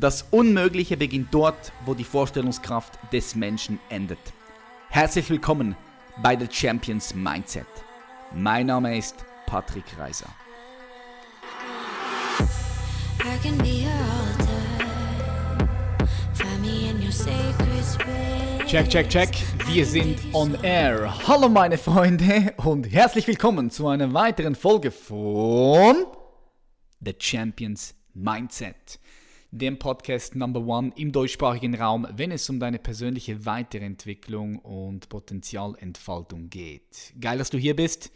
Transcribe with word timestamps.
Das 0.00 0.26
Unmögliche 0.30 0.96
beginnt 0.96 1.34
dort, 1.34 1.72
wo 1.84 1.92
die 1.92 2.04
Vorstellungskraft 2.04 3.00
des 3.12 3.34
Menschen 3.34 3.80
endet. 3.88 4.20
Herzlich 4.90 5.28
willkommen 5.28 5.74
bei 6.22 6.38
The 6.38 6.46
Champions 6.48 7.16
Mindset. 7.16 7.66
Mein 8.32 8.66
Name 8.66 8.96
ist 8.96 9.16
Patrick 9.46 9.82
Reiser. 9.98 10.28
Check, 18.66 18.88
check, 18.88 19.08
check. 19.08 19.30
Wir 19.66 19.84
sind 19.84 20.20
on 20.32 20.54
air. 20.62 21.12
Hallo 21.26 21.48
meine 21.48 21.76
Freunde 21.76 22.54
und 22.58 22.84
herzlich 22.84 23.26
willkommen 23.26 23.70
zu 23.70 23.88
einer 23.88 24.14
weiteren 24.14 24.54
Folge 24.54 24.92
von 24.92 26.06
The 27.00 27.16
Champions 27.18 27.96
Mindset 28.14 29.00
dem 29.50 29.78
Podcast 29.78 30.36
Number 30.36 30.60
One 30.60 30.92
im 30.96 31.10
deutschsprachigen 31.10 31.74
Raum, 31.74 32.06
wenn 32.14 32.30
es 32.30 32.48
um 32.50 32.60
deine 32.60 32.78
persönliche 32.78 33.46
Weiterentwicklung 33.46 34.56
und 34.56 35.08
Potenzialentfaltung 35.08 36.50
geht. 36.50 37.14
Geil, 37.20 37.38
dass 37.38 37.50
du 37.50 37.58
hier 37.58 37.74
bist. 37.74 38.12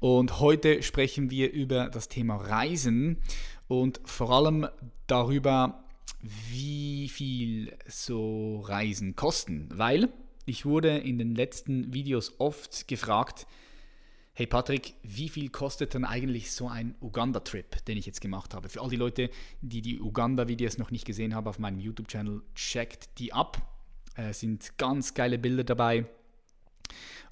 Und 0.00 0.40
heute 0.40 0.82
sprechen 0.82 1.30
wir 1.30 1.52
über 1.52 1.88
das 1.88 2.08
Thema 2.08 2.36
Reisen 2.36 3.18
und 3.66 4.00
vor 4.04 4.30
allem 4.30 4.68
darüber, 5.06 5.84
wie 6.22 7.08
viel 7.08 7.76
so 7.86 8.60
Reisen 8.60 9.16
kosten. 9.16 9.68
Weil 9.72 10.08
ich 10.46 10.64
wurde 10.64 10.96
in 10.96 11.18
den 11.18 11.34
letzten 11.34 11.92
Videos 11.92 12.36
oft 12.38 12.88
gefragt, 12.88 13.46
hey 14.38 14.46
Patrick, 14.46 14.94
wie 15.02 15.28
viel 15.28 15.48
kostet 15.48 15.94
denn 15.94 16.04
eigentlich 16.04 16.52
so 16.52 16.68
ein 16.68 16.94
Uganda-Trip, 17.00 17.84
den 17.86 17.98
ich 17.98 18.06
jetzt 18.06 18.20
gemacht 18.20 18.54
habe? 18.54 18.68
Für 18.68 18.82
all 18.82 18.88
die 18.88 18.94
Leute, 18.94 19.30
die 19.62 19.82
die 19.82 20.00
Uganda-Videos 20.00 20.78
noch 20.78 20.92
nicht 20.92 21.04
gesehen 21.04 21.34
haben 21.34 21.48
auf 21.48 21.58
meinem 21.58 21.80
YouTube-Channel, 21.80 22.42
checkt 22.54 23.18
die 23.18 23.32
ab. 23.32 23.60
Es 24.14 24.24
äh, 24.24 24.32
sind 24.32 24.78
ganz 24.78 25.14
geile 25.14 25.40
Bilder 25.40 25.64
dabei 25.64 26.06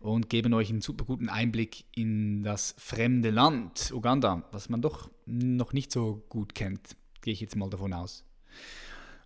und 0.01 0.29
geben 0.29 0.53
euch 0.53 0.69
einen 0.69 0.81
super 0.81 1.05
guten 1.05 1.29
Einblick 1.29 1.85
in 1.95 2.43
das 2.43 2.75
fremde 2.77 3.31
Land, 3.31 3.93
Uganda, 3.95 4.43
was 4.51 4.69
man 4.69 4.83
doch 4.83 5.09
noch 5.27 5.73
nicht 5.73 5.93
so 5.93 6.25
gut 6.29 6.57
kennt, 6.57 6.97
gehe 7.23 7.33
ich 7.33 7.41
jetzt 7.41 7.55
mal 7.55 7.71
davon 7.71 7.93
aus. 7.93 8.25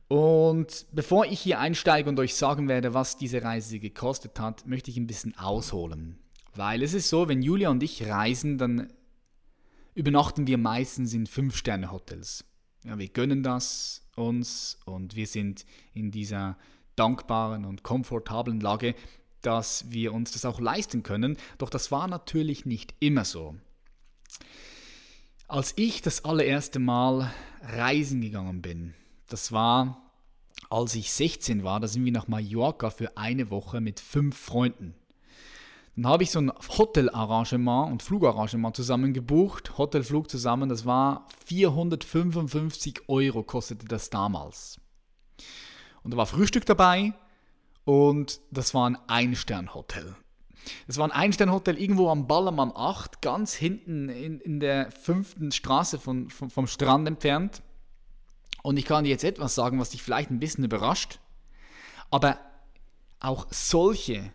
Und 0.07 0.85
bevor 0.93 1.25
ich 1.25 1.41
hier 1.41 1.61
einsteige 1.61 2.11
und 2.11 2.21
euch 2.21 2.35
sagen 2.35 2.69
werde, 2.69 2.93
was 2.93 3.17
diese 3.17 3.43
Reise 3.43 3.79
gekostet 3.79 4.39
hat, 4.39 4.67
möchte 4.67 4.91
ich 4.91 4.99
ein 4.99 5.07
bisschen 5.07 5.35
ausholen. 5.39 6.19
Weil 6.55 6.83
es 6.83 6.95
ist 6.95 7.09
so, 7.09 7.29
wenn 7.29 7.43
Julia 7.43 7.71
und 7.71 7.83
ich 7.83 8.07
reisen, 8.07 8.59
dann 8.59 8.93
übernachten 9.95 10.47
wir 10.47 10.59
meistens 10.59 11.13
in 11.13 11.27
Fünf-Sterne-Hotels. 11.27 12.45
Ja, 12.85 12.99
wir 12.99 13.09
gönnen 13.09 13.43
das 13.43 14.07
uns 14.17 14.79
und 14.85 15.17
wir 15.17 15.27
sind 15.27 15.67
in 15.93 16.11
dieser 16.11 16.57
dankbaren 16.97 17.65
und 17.65 17.83
komfortablen 17.83 18.61
Lage, 18.61 18.95
dass 19.43 19.91
wir 19.91 20.13
uns 20.13 20.33
das 20.33 20.45
auch 20.45 20.61
leisten 20.61 21.03
können. 21.03 21.37
Doch 21.59 21.71
das 21.71 21.91
war 21.91 22.09
natürlich 22.09 22.67
nicht 22.67 22.95
immer 23.01 23.25
so. 23.25 23.57
Als 25.49 25.73
ich 25.77 26.03
das 26.03 26.25
allererste 26.25 26.79
Mal 26.79 27.33
reisen 27.63 28.21
gegangen 28.21 28.63
bin, 28.63 28.95
das 29.29 29.53
war, 29.53 30.11
als 30.69 30.95
ich 30.95 31.13
16 31.13 31.65
war, 31.65 31.81
da 31.81 31.89
sind 31.89 32.05
wir 32.05 32.13
nach 32.13 32.29
Mallorca 32.29 32.91
für 32.91 33.17
eine 33.17 33.51
Woche 33.51 33.81
mit 33.81 34.01
fünf 34.01 34.37
Freunden. 34.37 34.95
Dann 35.97 36.07
habe 36.07 36.23
ich 36.23 36.31
so 36.31 36.41
ein 36.41 36.53
Hotelarrangement 36.79 37.91
und 37.91 38.03
Flugarrangement 38.03 38.77
zusammen 38.77 39.13
gebucht. 39.13 39.77
Hotelflug 39.77 40.31
zusammen, 40.31 40.69
das 40.69 40.87
war 40.87 41.27
455 41.47 43.09
Euro 43.09 43.43
kostete 43.43 43.87
das 43.87 44.11
damals. 44.11 44.81
Und 46.03 46.13
da 46.13 46.17
war 46.17 46.27
Frühstück 46.27 46.65
dabei 46.65 47.13
und 47.85 48.41
das 48.51 48.73
war 48.73 48.89
ein 48.89 48.99
Ein-Stern-Hotel. 49.09 50.17
Das 50.87 50.99
war 50.99 51.07
ein 51.07 51.13
Ein-Stern-Hotel 51.13 51.79
irgendwo 51.79 52.09
am 52.11 52.27
Ballermann 52.27 52.73
8, 52.75 53.23
ganz 53.23 53.55
hinten 53.55 54.09
in, 54.09 54.41
in 54.41 54.61
der 54.61 54.91
fünften 54.91 55.53
Straße 55.53 55.99
von, 55.99 56.31
von, 56.31 56.51
vom 56.51 56.67
Strand 56.67 57.09
entfernt. 57.09 57.63
Und 58.63 58.77
ich 58.79 58.85
kann 58.85 59.05
dir 59.05 59.11
jetzt 59.11 59.25
etwas 59.25 59.55
sagen, 59.55 59.81
was 59.81 59.91
dich 59.91 60.03
vielleicht 60.03 60.31
ein 60.31 60.41
bisschen 60.41 60.65
überrascht. 60.65 61.19
Aber 62.11 62.39
auch 63.21 63.47
solche 63.51 64.33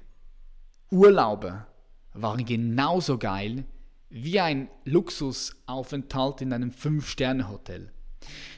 Urlaube 0.92 1.66
waren 2.14 2.46
genauso 2.46 3.18
geil 3.18 3.66
wie 4.10 4.40
ein 4.40 4.70
Luxusaufenthalt 4.86 6.42
in 6.42 6.54
einem 6.54 6.72
Fünf-Sterne-Hotel. 6.72 7.92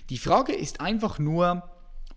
Die 0.09 0.17
Frage 0.17 0.53
ist 0.53 0.81
einfach 0.81 1.19
nur, 1.19 1.63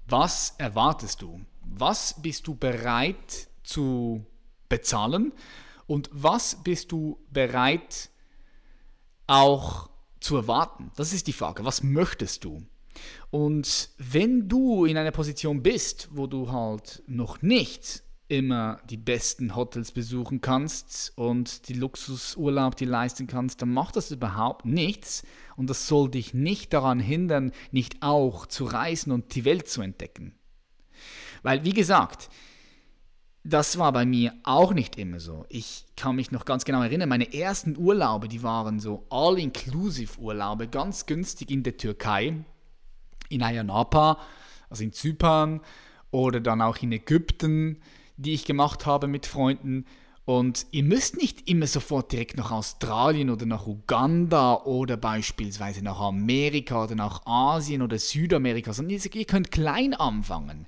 was 0.06 0.54
erwartest 0.58 1.22
du? 1.22 1.40
Was 1.62 2.20
bist 2.20 2.46
du 2.46 2.54
bereit 2.54 3.48
zu 3.62 4.26
bezahlen? 4.68 5.32
Und 5.86 6.10
was 6.12 6.62
bist 6.62 6.92
du 6.92 7.18
bereit 7.30 8.10
auch 9.26 9.90
zu 10.20 10.36
erwarten? 10.36 10.90
Das 10.96 11.12
ist 11.12 11.26
die 11.26 11.32
Frage. 11.32 11.64
Was 11.64 11.82
möchtest 11.82 12.44
du? 12.44 12.62
Und 13.30 13.90
wenn 13.98 14.48
du 14.48 14.84
in 14.84 14.96
einer 14.96 15.12
Position 15.12 15.62
bist, 15.62 16.08
wo 16.12 16.26
du 16.26 16.50
halt 16.50 17.02
noch 17.06 17.42
nicht 17.42 18.02
immer 18.30 18.80
die 18.88 18.96
besten 18.96 19.56
Hotels 19.56 19.90
besuchen 19.90 20.40
kannst 20.40 21.12
und 21.16 21.68
die 21.68 21.74
Luxusurlaub 21.74 22.76
die 22.76 22.84
leisten 22.84 23.26
kannst, 23.26 23.60
dann 23.60 23.72
macht 23.72 23.96
das 23.96 24.10
überhaupt 24.12 24.64
nichts 24.64 25.24
und 25.56 25.68
das 25.68 25.88
soll 25.88 26.10
dich 26.10 26.32
nicht 26.32 26.72
daran 26.72 27.00
hindern, 27.00 27.50
nicht 27.72 28.02
auch 28.02 28.46
zu 28.46 28.64
reisen 28.64 29.10
und 29.10 29.34
die 29.34 29.44
Welt 29.44 29.68
zu 29.68 29.82
entdecken. 29.82 30.34
Weil, 31.42 31.64
wie 31.64 31.72
gesagt, 31.72 32.30
das 33.42 33.78
war 33.78 33.92
bei 33.92 34.06
mir 34.06 34.34
auch 34.44 34.74
nicht 34.74 34.96
immer 34.96 35.18
so. 35.18 35.44
Ich 35.48 35.86
kann 35.96 36.14
mich 36.14 36.30
noch 36.30 36.44
ganz 36.44 36.64
genau 36.64 36.82
erinnern, 36.82 37.08
meine 37.08 37.34
ersten 37.34 37.76
Urlaube, 37.76 38.28
die 38.28 38.42
waren 38.42 38.78
so 38.78 39.06
All-Inclusive-Urlaube, 39.10 40.68
ganz 40.68 41.06
günstig 41.06 41.50
in 41.50 41.62
der 41.64 41.76
Türkei, 41.76 42.44
in 43.28 43.42
Ayia 43.42 43.64
Napa, 43.64 44.18
also 44.68 44.84
in 44.84 44.92
Zypern 44.92 45.62
oder 46.12 46.40
dann 46.40 46.62
auch 46.62 46.76
in 46.78 46.92
Ägypten 46.92 47.80
die 48.22 48.34
ich 48.34 48.44
gemacht 48.44 48.86
habe 48.86 49.06
mit 49.06 49.26
Freunden. 49.26 49.86
Und 50.24 50.66
ihr 50.70 50.84
müsst 50.84 51.16
nicht 51.16 51.48
immer 51.48 51.66
sofort 51.66 52.12
direkt 52.12 52.36
nach 52.36 52.52
Australien 52.52 53.30
oder 53.30 53.46
nach 53.46 53.66
Uganda 53.66 54.54
oder 54.64 54.96
beispielsweise 54.96 55.82
nach 55.82 55.98
Amerika 55.98 56.84
oder 56.84 56.94
nach 56.94 57.26
Asien 57.26 57.82
oder 57.82 57.98
Südamerika, 57.98 58.72
sondern 58.72 59.00
ihr 59.12 59.24
könnt 59.24 59.50
klein 59.50 59.94
anfangen. 59.94 60.66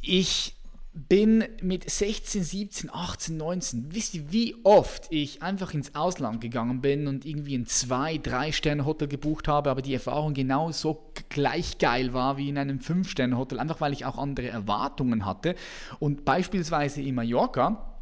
Ich 0.00 0.54
bin 0.94 1.44
mit 1.60 1.90
16, 1.90 2.44
17, 2.44 2.90
18, 2.92 3.36
19, 3.36 3.94
wisst 3.94 4.14
ihr, 4.14 4.30
wie 4.32 4.54
oft 4.62 5.08
ich 5.10 5.42
einfach 5.42 5.74
ins 5.74 5.96
Ausland 5.96 6.40
gegangen 6.40 6.80
bin 6.80 7.08
und 7.08 7.26
irgendwie 7.26 7.58
ein 7.58 7.66
2, 7.66 8.18
3 8.18 8.52
Sterne 8.52 8.84
Hotel 8.84 9.08
gebucht 9.08 9.48
habe, 9.48 9.70
aber 9.70 9.82
die 9.82 9.92
Erfahrung 9.92 10.34
genau 10.34 10.70
so 10.70 11.10
gleich 11.28 11.78
geil 11.78 12.12
war 12.12 12.36
wie 12.36 12.48
in 12.48 12.58
einem 12.58 12.78
5 12.78 13.10
Sterne 13.10 13.36
Hotel, 13.36 13.58
einfach 13.58 13.80
weil 13.80 13.92
ich 13.92 14.04
auch 14.04 14.18
andere 14.18 14.48
Erwartungen 14.48 15.26
hatte. 15.26 15.56
Und 15.98 16.24
beispielsweise 16.24 17.02
in 17.02 17.16
Mallorca, 17.16 17.96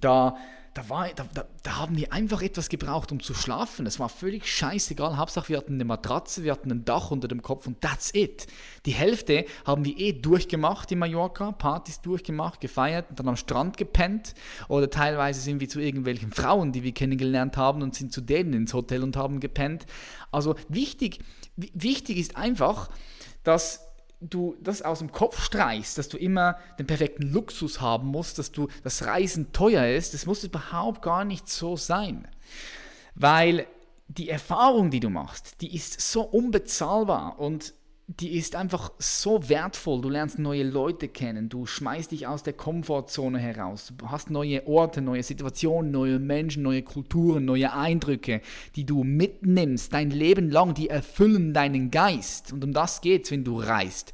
da 0.00 0.36
da, 0.74 0.88
war, 0.88 1.08
da, 1.08 1.26
da, 1.34 1.46
da, 1.62 1.78
haben 1.78 1.96
wir 1.96 2.12
einfach 2.12 2.42
etwas 2.42 2.68
gebraucht, 2.68 3.10
um 3.10 3.20
zu 3.20 3.34
schlafen. 3.34 3.86
Es 3.86 3.98
war 3.98 4.08
völlig 4.08 4.46
scheißegal. 4.46 5.16
Hauptsache, 5.16 5.48
wir 5.48 5.56
hatten 5.56 5.74
eine 5.74 5.84
Matratze, 5.84 6.44
wir 6.44 6.52
hatten 6.52 6.70
ein 6.70 6.84
Dach 6.84 7.10
unter 7.10 7.26
dem 7.26 7.42
Kopf 7.42 7.66
und 7.66 7.80
that's 7.80 8.14
it. 8.14 8.46
Die 8.86 8.92
Hälfte 8.92 9.46
haben 9.66 9.84
wir 9.84 9.98
eh 9.98 10.12
durchgemacht 10.12 10.92
in 10.92 11.00
Mallorca, 11.00 11.52
Partys 11.52 12.00
durchgemacht, 12.00 12.60
gefeiert 12.60 13.10
und 13.10 13.18
dann 13.18 13.28
am 13.28 13.36
Strand 13.36 13.76
gepennt. 13.76 14.34
Oder 14.68 14.88
teilweise 14.88 15.40
sind 15.40 15.60
wir 15.60 15.68
zu 15.68 15.80
irgendwelchen 15.80 16.30
Frauen, 16.30 16.70
die 16.70 16.84
wir 16.84 16.92
kennengelernt 16.92 17.56
haben 17.56 17.82
und 17.82 17.96
sind 17.96 18.12
zu 18.12 18.20
denen 18.20 18.52
ins 18.52 18.72
Hotel 18.72 19.02
und 19.02 19.16
haben 19.16 19.40
gepennt. 19.40 19.86
Also 20.30 20.54
wichtig, 20.68 21.18
wichtig 21.56 22.18
ist 22.18 22.36
einfach, 22.36 22.90
dass 23.42 23.89
du 24.20 24.56
das 24.60 24.82
aus 24.82 24.98
dem 24.98 25.12
Kopf 25.12 25.42
streichst, 25.42 25.98
dass 25.98 26.08
du 26.08 26.16
immer 26.16 26.58
den 26.78 26.86
perfekten 26.86 27.32
Luxus 27.32 27.80
haben 27.80 28.08
musst, 28.08 28.38
dass 28.38 28.52
du 28.52 28.68
das 28.82 29.04
Reisen 29.06 29.52
teuer 29.52 29.86
ist, 29.86 30.14
das 30.14 30.26
muss 30.26 30.44
überhaupt 30.44 31.02
gar 31.02 31.24
nicht 31.24 31.48
so 31.48 31.76
sein. 31.76 32.28
Weil 33.14 33.66
die 34.08 34.28
Erfahrung, 34.28 34.90
die 34.90 35.00
du 35.00 35.08
machst, 35.08 35.60
die 35.60 35.74
ist 35.74 36.00
so 36.00 36.22
unbezahlbar 36.22 37.38
und 37.38 37.74
die 38.18 38.36
ist 38.36 38.56
einfach 38.56 38.90
so 38.98 39.48
wertvoll. 39.48 40.00
Du 40.00 40.08
lernst 40.08 40.38
neue 40.38 40.64
Leute 40.64 41.06
kennen, 41.06 41.48
du 41.48 41.66
schmeißt 41.66 42.10
dich 42.10 42.26
aus 42.26 42.42
der 42.42 42.54
Komfortzone 42.54 43.38
heraus, 43.38 43.92
du 43.96 44.10
hast 44.10 44.30
neue 44.30 44.66
Orte, 44.66 45.00
neue 45.00 45.22
Situationen, 45.22 45.92
neue 45.92 46.18
Menschen, 46.18 46.64
neue 46.64 46.82
Kulturen, 46.82 47.44
neue 47.44 47.72
Eindrücke, 47.72 48.40
die 48.74 48.84
du 48.84 49.04
mitnimmst, 49.04 49.92
dein 49.92 50.10
Leben 50.10 50.50
lang, 50.50 50.74
die 50.74 50.88
erfüllen 50.88 51.54
deinen 51.54 51.92
Geist. 51.92 52.52
Und 52.52 52.64
um 52.64 52.72
das 52.72 53.00
geht 53.00 53.24
es, 53.24 53.30
wenn 53.30 53.44
du 53.44 53.60
reist. 53.60 54.12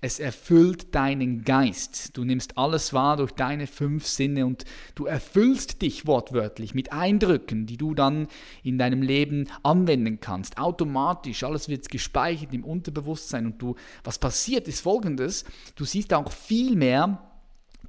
Es 0.00 0.18
erfüllt 0.18 0.94
deinen 0.94 1.44
Geist. 1.44 2.16
Du 2.16 2.24
nimmst 2.24 2.58
alles 2.58 2.92
wahr 2.92 3.16
durch 3.16 3.32
deine 3.32 3.66
fünf 3.66 4.06
Sinne 4.06 4.46
und 4.46 4.64
du 4.94 5.06
erfüllst 5.06 5.82
dich 5.82 6.06
wortwörtlich 6.06 6.74
mit 6.74 6.92
Eindrücken, 6.92 7.66
die 7.66 7.76
du 7.76 7.94
dann 7.94 8.28
in 8.62 8.78
deinem 8.78 9.02
Leben 9.02 9.48
anwenden 9.62 10.20
kannst. 10.20 10.58
Automatisch, 10.58 11.44
alles 11.44 11.68
wird 11.68 11.88
gespeichert 11.88 12.52
im 12.54 12.64
Unterbewusstsein 12.64 13.12
Bewusstsein 13.12 13.46
und 13.46 13.60
du, 13.60 13.74
was 14.04 14.18
passiert, 14.18 14.68
ist 14.68 14.80
folgendes, 14.80 15.44
du 15.76 15.84
siehst 15.84 16.12
auch 16.14 16.32
viel 16.32 16.76
mehr 16.76 17.28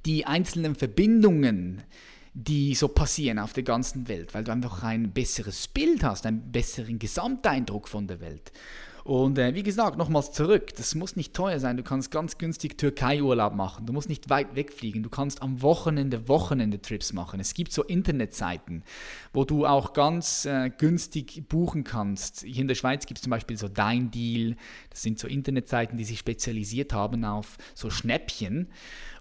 die 0.04 0.26
einzelnen 0.26 0.74
Verbindungen, 0.74 1.82
die 2.34 2.74
so 2.74 2.88
passieren 2.88 3.38
auf 3.38 3.52
der 3.52 3.62
ganzen 3.62 4.08
Welt, 4.08 4.34
weil 4.34 4.44
du 4.44 4.52
einfach 4.52 4.82
ein 4.82 5.12
besseres 5.12 5.68
Bild 5.68 6.02
hast, 6.02 6.26
einen 6.26 6.50
besseren 6.50 6.98
Gesamteindruck 6.98 7.88
von 7.88 8.08
der 8.08 8.20
Welt. 8.20 8.52
Und 9.04 9.36
äh, 9.36 9.54
wie 9.54 9.62
gesagt, 9.62 9.98
nochmals 9.98 10.32
zurück, 10.32 10.74
das 10.76 10.94
muss 10.94 11.14
nicht 11.14 11.34
teuer 11.34 11.60
sein. 11.60 11.76
Du 11.76 11.82
kannst 11.82 12.10
ganz 12.10 12.38
günstig 12.38 12.78
Türkei-Urlaub 12.78 13.54
machen. 13.54 13.84
Du 13.84 13.92
musst 13.92 14.08
nicht 14.08 14.30
weit 14.30 14.56
wegfliegen. 14.56 15.02
Du 15.02 15.10
kannst 15.10 15.42
am 15.42 15.60
Wochenende 15.60 16.26
Wochenende-Trips 16.26 17.12
machen. 17.12 17.38
Es 17.38 17.52
gibt 17.52 17.70
so 17.70 17.84
Internetseiten, 17.84 18.82
wo 19.34 19.44
du 19.44 19.66
auch 19.66 19.92
ganz 19.92 20.46
äh, 20.46 20.70
günstig 20.70 21.46
buchen 21.50 21.84
kannst. 21.84 22.44
Hier 22.44 22.62
in 22.62 22.68
der 22.68 22.76
Schweiz 22.76 23.04
gibt 23.04 23.18
es 23.18 23.22
zum 23.22 23.30
Beispiel 23.30 23.58
so 23.58 23.68
Dein 23.68 24.10
Deal. 24.10 24.56
Das 24.88 25.02
sind 25.02 25.18
so 25.18 25.28
Internetseiten, 25.28 25.98
die 25.98 26.04
sich 26.04 26.18
spezialisiert 26.18 26.94
haben 26.94 27.26
auf 27.26 27.58
so 27.74 27.90
Schnäppchen. 27.90 28.68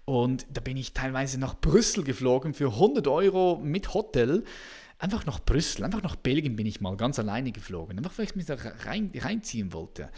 Und 0.06 0.46
da 0.52 0.62
bin 0.62 0.78
ich 0.78 0.94
teilweise 0.94 1.40
nach 1.40 1.60
Brüssel 1.60 2.04
geflogen 2.04 2.54
für 2.54 2.74
100 2.74 3.08
Euro 3.08 3.60
mit 3.64 3.94
Hotel. 3.94 4.44
Einfach 5.00 5.26
nach 5.26 5.40
Brüssel, 5.40 5.84
einfach 5.84 6.04
nach 6.04 6.16
Belgien 6.16 6.56
bin 6.56 6.66
ich 6.66 6.80
mal 6.80 6.96
ganz 6.96 7.20
alleine 7.20 7.52
geflogen. 7.52 7.98
Einfach 7.98 8.18
weil 8.18 8.26
ich 8.26 8.36
mich 8.36 8.46
da 8.46 8.56
rein, 8.86 9.12
reinziehen 9.16 9.74
wollte. 9.74 10.10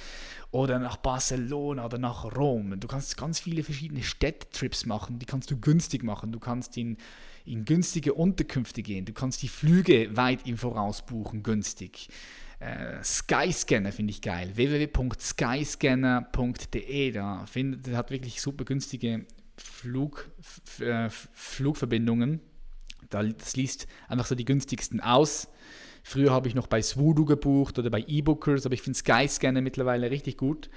Oder 0.51 0.77
nach 0.79 0.97
Barcelona 0.97 1.85
oder 1.85 1.97
nach 1.97 2.35
Rom. 2.35 2.79
Du 2.79 2.87
kannst 2.87 3.17
ganz 3.17 3.39
viele 3.39 3.63
verschiedene 3.63 4.03
Städtetrips 4.03 4.85
machen, 4.85 5.17
die 5.19 5.25
kannst 5.25 5.49
du 5.49 5.57
günstig 5.57 6.03
machen. 6.03 6.31
Du 6.31 6.39
kannst 6.39 6.77
in, 6.77 6.97
in 7.45 7.65
günstige 7.65 8.13
Unterkünfte 8.13 8.83
gehen. 8.83 9.05
Du 9.05 9.13
kannst 9.13 9.41
die 9.41 9.47
Flüge 9.47 10.15
weit 10.15 10.47
im 10.47 10.57
Voraus 10.57 11.03
buchen, 11.03 11.41
günstig. 11.41 12.09
Äh, 12.59 13.03
Skyscanner 13.03 13.91
finde 13.91 14.11
ich 14.11 14.21
geil. 14.21 14.51
www.skyscanner.de. 14.53 17.11
Da 17.11 17.43
findet, 17.45 17.88
hat 17.95 18.11
wirklich 18.11 18.39
super 18.41 18.65
günstige 18.65 19.25
Flug, 19.57 20.29
äh, 20.79 21.09
Flugverbindungen. 21.09 22.41
Das 23.09 23.55
liest 23.55 23.87
einfach 24.07 24.25
so 24.25 24.35
die 24.35 24.45
günstigsten 24.45 24.99
aus. 24.99 25.47
Früher 26.03 26.31
habe 26.31 26.47
ich 26.47 26.55
noch 26.55 26.67
bei 26.67 26.81
Swoodoo 26.81 27.25
gebucht 27.25 27.79
oder 27.79 27.89
bei 27.89 28.03
eBookers, 28.07 28.65
aber 28.65 28.75
ich 28.75 28.81
finde 28.81 28.99
Skyscanner 28.99 29.61
mittlerweile 29.61 30.11
richtig 30.11 30.37
gut. 30.37 30.69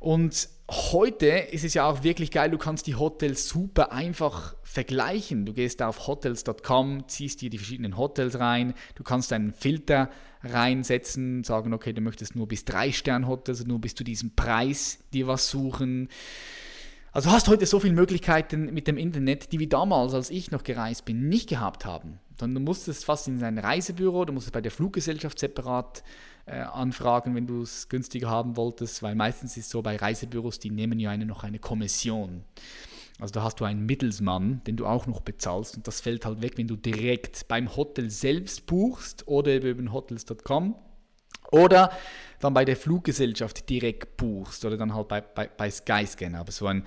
Und 0.00 0.48
heute 0.70 1.26
ist 1.26 1.62
es 1.62 1.74
ja 1.74 1.86
auch 1.86 2.02
wirklich 2.02 2.30
geil, 2.30 2.50
du 2.50 2.58
kannst 2.58 2.86
die 2.86 2.94
Hotels 2.94 3.48
super 3.48 3.92
einfach 3.92 4.56
vergleichen. 4.62 5.44
Du 5.44 5.52
gehst 5.52 5.82
auf 5.82 6.06
hotels.com, 6.06 7.04
ziehst 7.06 7.42
dir 7.42 7.50
die 7.50 7.58
verschiedenen 7.58 7.98
Hotels 7.98 8.38
rein, 8.38 8.74
du 8.94 9.02
kannst 9.02 9.32
einen 9.32 9.52
Filter 9.52 10.10
reinsetzen, 10.42 11.44
sagen, 11.44 11.74
okay, 11.74 11.92
du 11.92 12.00
möchtest 12.00 12.34
nur 12.34 12.48
bis 12.48 12.64
drei 12.64 12.92
Stern 12.92 13.28
Hotels, 13.28 13.66
nur 13.66 13.78
bis 13.78 13.94
zu 13.94 14.04
diesem 14.04 14.34
Preis 14.34 15.00
dir 15.12 15.26
was 15.26 15.50
suchen. 15.50 16.08
Also 17.12 17.28
du 17.28 17.34
hast 17.34 17.48
heute 17.48 17.66
so 17.66 17.80
viele 17.80 17.94
Möglichkeiten 17.94 18.72
mit 18.72 18.86
dem 18.86 18.96
Internet, 18.96 19.50
die 19.50 19.58
wir 19.58 19.68
damals, 19.68 20.14
als 20.14 20.30
ich 20.30 20.52
noch 20.52 20.62
gereist 20.62 21.04
bin, 21.04 21.28
nicht 21.28 21.48
gehabt 21.48 21.84
haben. 21.84 22.20
Dann 22.36 22.54
du 22.54 22.60
musstest 22.60 23.04
fast 23.04 23.26
in 23.26 23.38
sein 23.38 23.58
Reisebüro, 23.58 24.24
du 24.24 24.32
musstest 24.32 24.54
bei 24.54 24.60
der 24.60 24.70
Fluggesellschaft 24.70 25.40
separat 25.40 26.04
äh, 26.46 26.60
anfragen, 26.60 27.34
wenn 27.34 27.48
du 27.48 27.62
es 27.62 27.88
günstiger 27.88 28.30
haben 28.30 28.56
wolltest, 28.56 29.02
weil 29.02 29.16
meistens 29.16 29.56
ist 29.56 29.66
es 29.66 29.70
so 29.70 29.82
bei 29.82 29.96
Reisebüros, 29.96 30.60
die 30.60 30.70
nehmen 30.70 31.00
ja 31.00 31.10
eine, 31.10 31.26
noch 31.26 31.42
eine 31.42 31.58
Kommission. 31.58 32.44
Also 33.18 33.32
da 33.32 33.42
hast 33.42 33.58
du 33.58 33.64
einen 33.64 33.84
Mittelsmann, 33.86 34.62
den 34.64 34.76
du 34.76 34.86
auch 34.86 35.06
noch 35.06 35.20
bezahlst 35.20 35.76
und 35.76 35.88
das 35.88 36.00
fällt 36.00 36.24
halt 36.24 36.42
weg, 36.42 36.52
wenn 36.56 36.68
du 36.68 36.76
direkt 36.76 37.48
beim 37.48 37.74
Hotel 37.76 38.08
selbst 38.08 38.66
buchst 38.66 39.26
oder 39.26 39.56
über 39.56 39.92
hotels.com 39.92 40.76
oder 41.50 41.90
dann 42.40 42.54
bei 42.54 42.64
der 42.64 42.76
Fluggesellschaft 42.76 43.68
direkt 43.68 44.16
buchst 44.16 44.64
oder 44.64 44.76
dann 44.76 44.94
halt 44.94 45.08
bei, 45.08 45.20
bei, 45.20 45.48
bei 45.48 45.70
Skyscanner. 45.70 46.40
Aber 46.40 46.52
so 46.52 46.66
ein, 46.66 46.84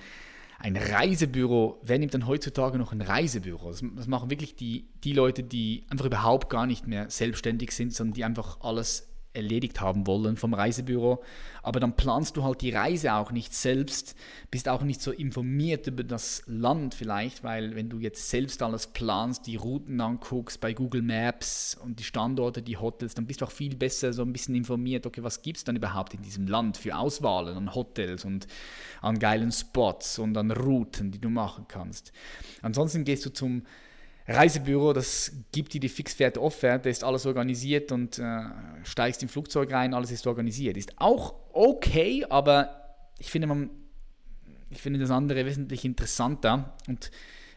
ein 0.58 0.76
Reisebüro, 0.76 1.80
wer 1.82 1.98
nimmt 1.98 2.14
dann 2.14 2.26
heutzutage 2.26 2.78
noch 2.78 2.92
ein 2.92 3.00
Reisebüro? 3.00 3.70
Das, 3.70 3.82
das 3.96 4.06
machen 4.06 4.30
wirklich 4.30 4.56
die, 4.56 4.88
die 5.04 5.12
Leute, 5.12 5.42
die 5.42 5.86
einfach 5.90 6.06
überhaupt 6.06 6.50
gar 6.50 6.66
nicht 6.66 6.86
mehr 6.86 7.08
selbstständig 7.08 7.72
sind, 7.72 7.94
sondern 7.94 8.14
die 8.14 8.24
einfach 8.24 8.60
alles 8.60 9.13
erledigt 9.34 9.80
haben 9.80 10.06
wollen 10.06 10.36
vom 10.36 10.54
Reisebüro. 10.54 11.22
Aber 11.62 11.80
dann 11.80 11.96
planst 11.96 12.36
du 12.36 12.44
halt 12.44 12.60
die 12.60 12.70
Reise 12.70 13.14
auch 13.14 13.32
nicht 13.32 13.54
selbst, 13.54 14.16
bist 14.50 14.68
auch 14.68 14.82
nicht 14.82 15.00
so 15.00 15.10
informiert 15.12 15.86
über 15.86 16.04
das 16.04 16.42
Land 16.46 16.94
vielleicht, 16.94 17.42
weil 17.42 17.74
wenn 17.74 17.88
du 17.88 17.98
jetzt 17.98 18.30
selbst 18.30 18.62
alles 18.62 18.88
planst, 18.88 19.46
die 19.46 19.56
Routen 19.56 20.00
anguckst 20.00 20.60
bei 20.60 20.74
Google 20.74 21.02
Maps 21.02 21.76
und 21.82 21.98
die 21.98 22.04
Standorte, 22.04 22.62
die 22.62 22.76
Hotels, 22.76 23.14
dann 23.14 23.26
bist 23.26 23.40
du 23.40 23.46
auch 23.46 23.50
viel 23.50 23.76
besser 23.76 24.12
so 24.12 24.22
ein 24.22 24.32
bisschen 24.32 24.54
informiert, 24.54 25.06
okay, 25.06 25.22
was 25.22 25.42
gibt 25.42 25.58
es 25.58 25.64
dann 25.64 25.76
überhaupt 25.76 26.14
in 26.14 26.22
diesem 26.22 26.46
Land 26.46 26.76
für 26.76 26.96
Auswahlen 26.96 27.56
an 27.56 27.74
Hotels 27.74 28.24
und 28.24 28.46
an 29.00 29.18
geilen 29.18 29.52
Spots 29.52 30.18
und 30.18 30.36
an 30.36 30.50
Routen, 30.50 31.10
die 31.10 31.20
du 31.20 31.30
machen 31.30 31.64
kannst. 31.68 32.12
Ansonsten 32.62 33.04
gehst 33.04 33.24
du 33.26 33.30
zum 33.30 33.62
Reisebüro, 34.26 34.94
das 34.94 35.32
gibt 35.52 35.74
dir 35.74 35.80
die 35.80 35.88
fixwerte 35.88 36.40
Offerte, 36.40 36.88
ist 36.88 37.04
alles 37.04 37.26
organisiert 37.26 37.92
und 37.92 38.18
äh, 38.18 38.40
steigst 38.82 39.22
im 39.22 39.28
Flugzeug 39.28 39.70
rein, 39.72 39.92
alles 39.92 40.10
ist 40.10 40.26
organisiert. 40.26 40.76
Ist 40.76 40.94
auch 40.96 41.34
okay, 41.52 42.24
aber 42.30 42.96
ich 43.18 43.30
finde, 43.30 43.46
man, 43.48 43.70
ich 44.70 44.80
finde 44.80 44.98
das 44.98 45.10
andere 45.10 45.44
wesentlich 45.44 45.84
interessanter 45.84 46.74
und 46.88 47.10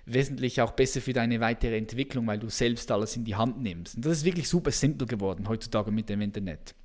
wesentlich 0.05 0.61
auch 0.61 0.71
besser 0.71 1.01
für 1.01 1.13
deine 1.13 1.39
weitere 1.39 1.77
Entwicklung, 1.77 2.27
weil 2.27 2.39
du 2.39 2.49
selbst 2.49 2.91
alles 2.91 3.15
in 3.15 3.23
die 3.23 3.35
Hand 3.35 3.61
nimmst. 3.61 3.95
Und 3.95 4.05
das 4.05 4.17
ist 4.17 4.25
wirklich 4.25 4.49
super 4.49 4.71
simpel 4.71 5.07
geworden 5.07 5.47
heutzutage 5.47 5.91
mit 5.91 6.09
dem 6.09 6.21
Internet. 6.21 6.75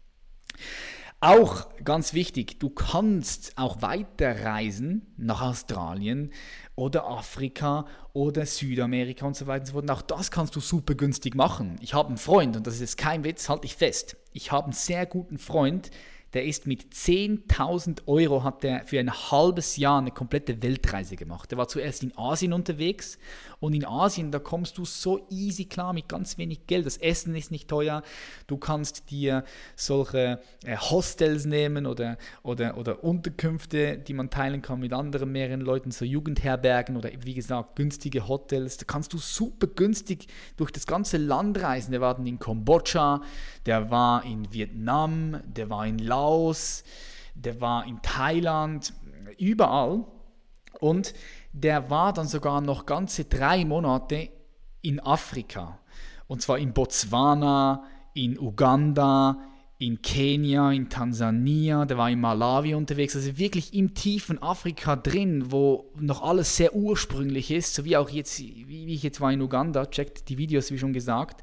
Auch 1.25 1.69
ganz 1.85 2.15
wichtig, 2.15 2.59
du 2.59 2.69
kannst 2.69 3.57
auch 3.57 3.81
weiterreisen 3.81 5.07
nach 5.17 5.41
Australien 5.41 6.33
oder 6.75 7.07
Afrika 7.07 7.87
oder 8.13 8.45
Südamerika 8.45 9.25
und 9.27 9.37
so 9.37 9.47
weiter 9.47 9.61
und 9.61 9.67
so 9.67 9.73
fort. 9.75 9.85
Und 9.85 9.91
auch 9.93 10.03
das 10.03 10.33
kannst 10.33 10.57
du 10.57 10.61
super 10.61 10.97
günstig 10.97 11.37
machen. 11.37 11.77
Ich 11.81 11.95
habe 11.95 12.09
einen 12.09 12.17
Freund, 12.17 12.57
und 12.57 12.67
das 12.67 12.81
ist 12.81 12.99
kein 12.99 13.23
Witz, 13.23 13.49
halte 13.49 13.67
ich 13.67 13.77
fest. 13.77 14.17
Ich 14.33 14.51
habe 14.51 14.65
einen 14.65 14.73
sehr 14.73 15.07
guten 15.07 15.39
Freund, 15.39 15.93
der 16.34 16.44
ist 16.44 16.67
mit 16.67 16.94
10.000 16.94 18.06
Euro, 18.06 18.43
hat 18.43 18.62
der 18.62 18.84
für 18.87 18.99
ein 18.99 19.12
halbes 19.12 19.76
Jahr 19.76 19.99
eine 19.99 20.11
komplette 20.11 20.62
Weltreise 20.62 21.17
gemacht. 21.17 21.50
Der 21.50 21.58
war 21.58 21.69
zuerst 21.69 22.02
in 22.02 22.17
Asien 22.17 22.52
unterwegs 22.52 23.19
und 23.61 23.75
in 23.75 23.84
Asien, 23.84 24.32
da 24.32 24.38
kommst 24.38 24.79
du 24.79 24.84
so 24.84 25.26
easy 25.31 25.67
klar 25.67 25.93
mit 25.93 26.08
ganz 26.08 26.38
wenig 26.38 26.67
Geld. 26.67 26.87
Das 26.87 26.96
Essen 26.96 27.34
ist 27.37 27.50
nicht 27.50 27.69
teuer. 27.69 28.02
Du 28.46 28.56
kannst 28.56 29.11
dir 29.11 29.44
solche 29.76 30.40
äh, 30.64 30.76
Hostels 30.76 31.44
nehmen 31.44 31.87
oder, 31.87 32.17
oder, 32.43 32.76
oder 32.76 33.05
Unterkünfte, 33.05 33.99
die 33.99 34.14
man 34.14 34.31
teilen 34.31 34.62
kann 34.62 34.81
mit 34.81 34.93
anderen 34.93 35.31
mehreren 35.31 35.61
Leuten, 35.61 35.90
so 35.90 36.05
Jugendherbergen 36.05 36.96
oder 36.96 37.10
wie 37.20 37.34
gesagt 37.34 37.77
günstige 37.77 38.27
Hotels. 38.27 38.79
Da 38.79 38.84
kannst 38.86 39.12
du 39.12 39.19
super 39.19 39.67
günstig 39.67 40.27
durch 40.56 40.70
das 40.70 40.86
ganze 40.86 41.19
Land 41.19 41.62
reisen. 41.62 41.93
Der 41.93 42.01
war 42.01 42.15
dann 42.15 42.27
in 42.27 42.39
Kambodscha, 42.39 43.20
der 43.67 43.91
war 43.91 44.24
in 44.24 44.53
Vietnam, 44.53 45.41
der 45.44 45.70
war 45.70 45.86
in 45.86 45.98
Laos 45.98 46.21
Laos, 46.22 46.84
der 47.34 47.60
war 47.60 47.84
in 47.86 48.00
Thailand, 48.02 48.94
überall. 49.38 50.05
Und 50.79 51.14
der 51.52 51.91
war 51.91 52.12
dann 52.12 52.29
sogar 52.29 52.60
noch 52.60 52.86
ganze 52.86 53.24
drei 53.24 53.64
Monate 53.64 54.31
in 54.82 55.00
Afrika. 55.00 55.79
Und 56.29 56.43
zwar 56.43 56.58
in 56.58 56.72
Botswana, 56.72 57.84
in 58.14 58.38
Uganda, 58.38 59.38
in 59.79 60.00
Kenia, 60.00 60.70
in 60.70 60.88
Tansania, 60.88 61.84
der 61.84 61.98
war 61.98 62.08
in 62.08 62.20
Malawi 62.20 62.74
unterwegs, 62.74 63.17
also 63.17 63.36
wirklich 63.36 63.74
im 63.74 63.94
tiefen 63.94 64.41
Afrika 64.41 64.94
drin, 64.94 65.50
wo 65.50 65.91
noch 65.98 66.22
alles 66.22 66.56
sehr 66.56 66.74
ursprünglich 66.76 67.50
ist, 67.50 67.74
so 67.74 67.84
wie 67.84 67.96
auch 67.96 68.08
jetzt, 68.08 68.38
wie 68.38 68.94
ich 68.94 69.02
jetzt 69.02 69.20
war 69.20 69.32
in 69.32 69.43
Uganda, 69.43 69.86
checkt 69.86 70.29
die 70.29 70.38
Videos, 70.38 70.70
wie 70.70 70.79
schon 70.79 70.93
gesagt. 70.93 71.43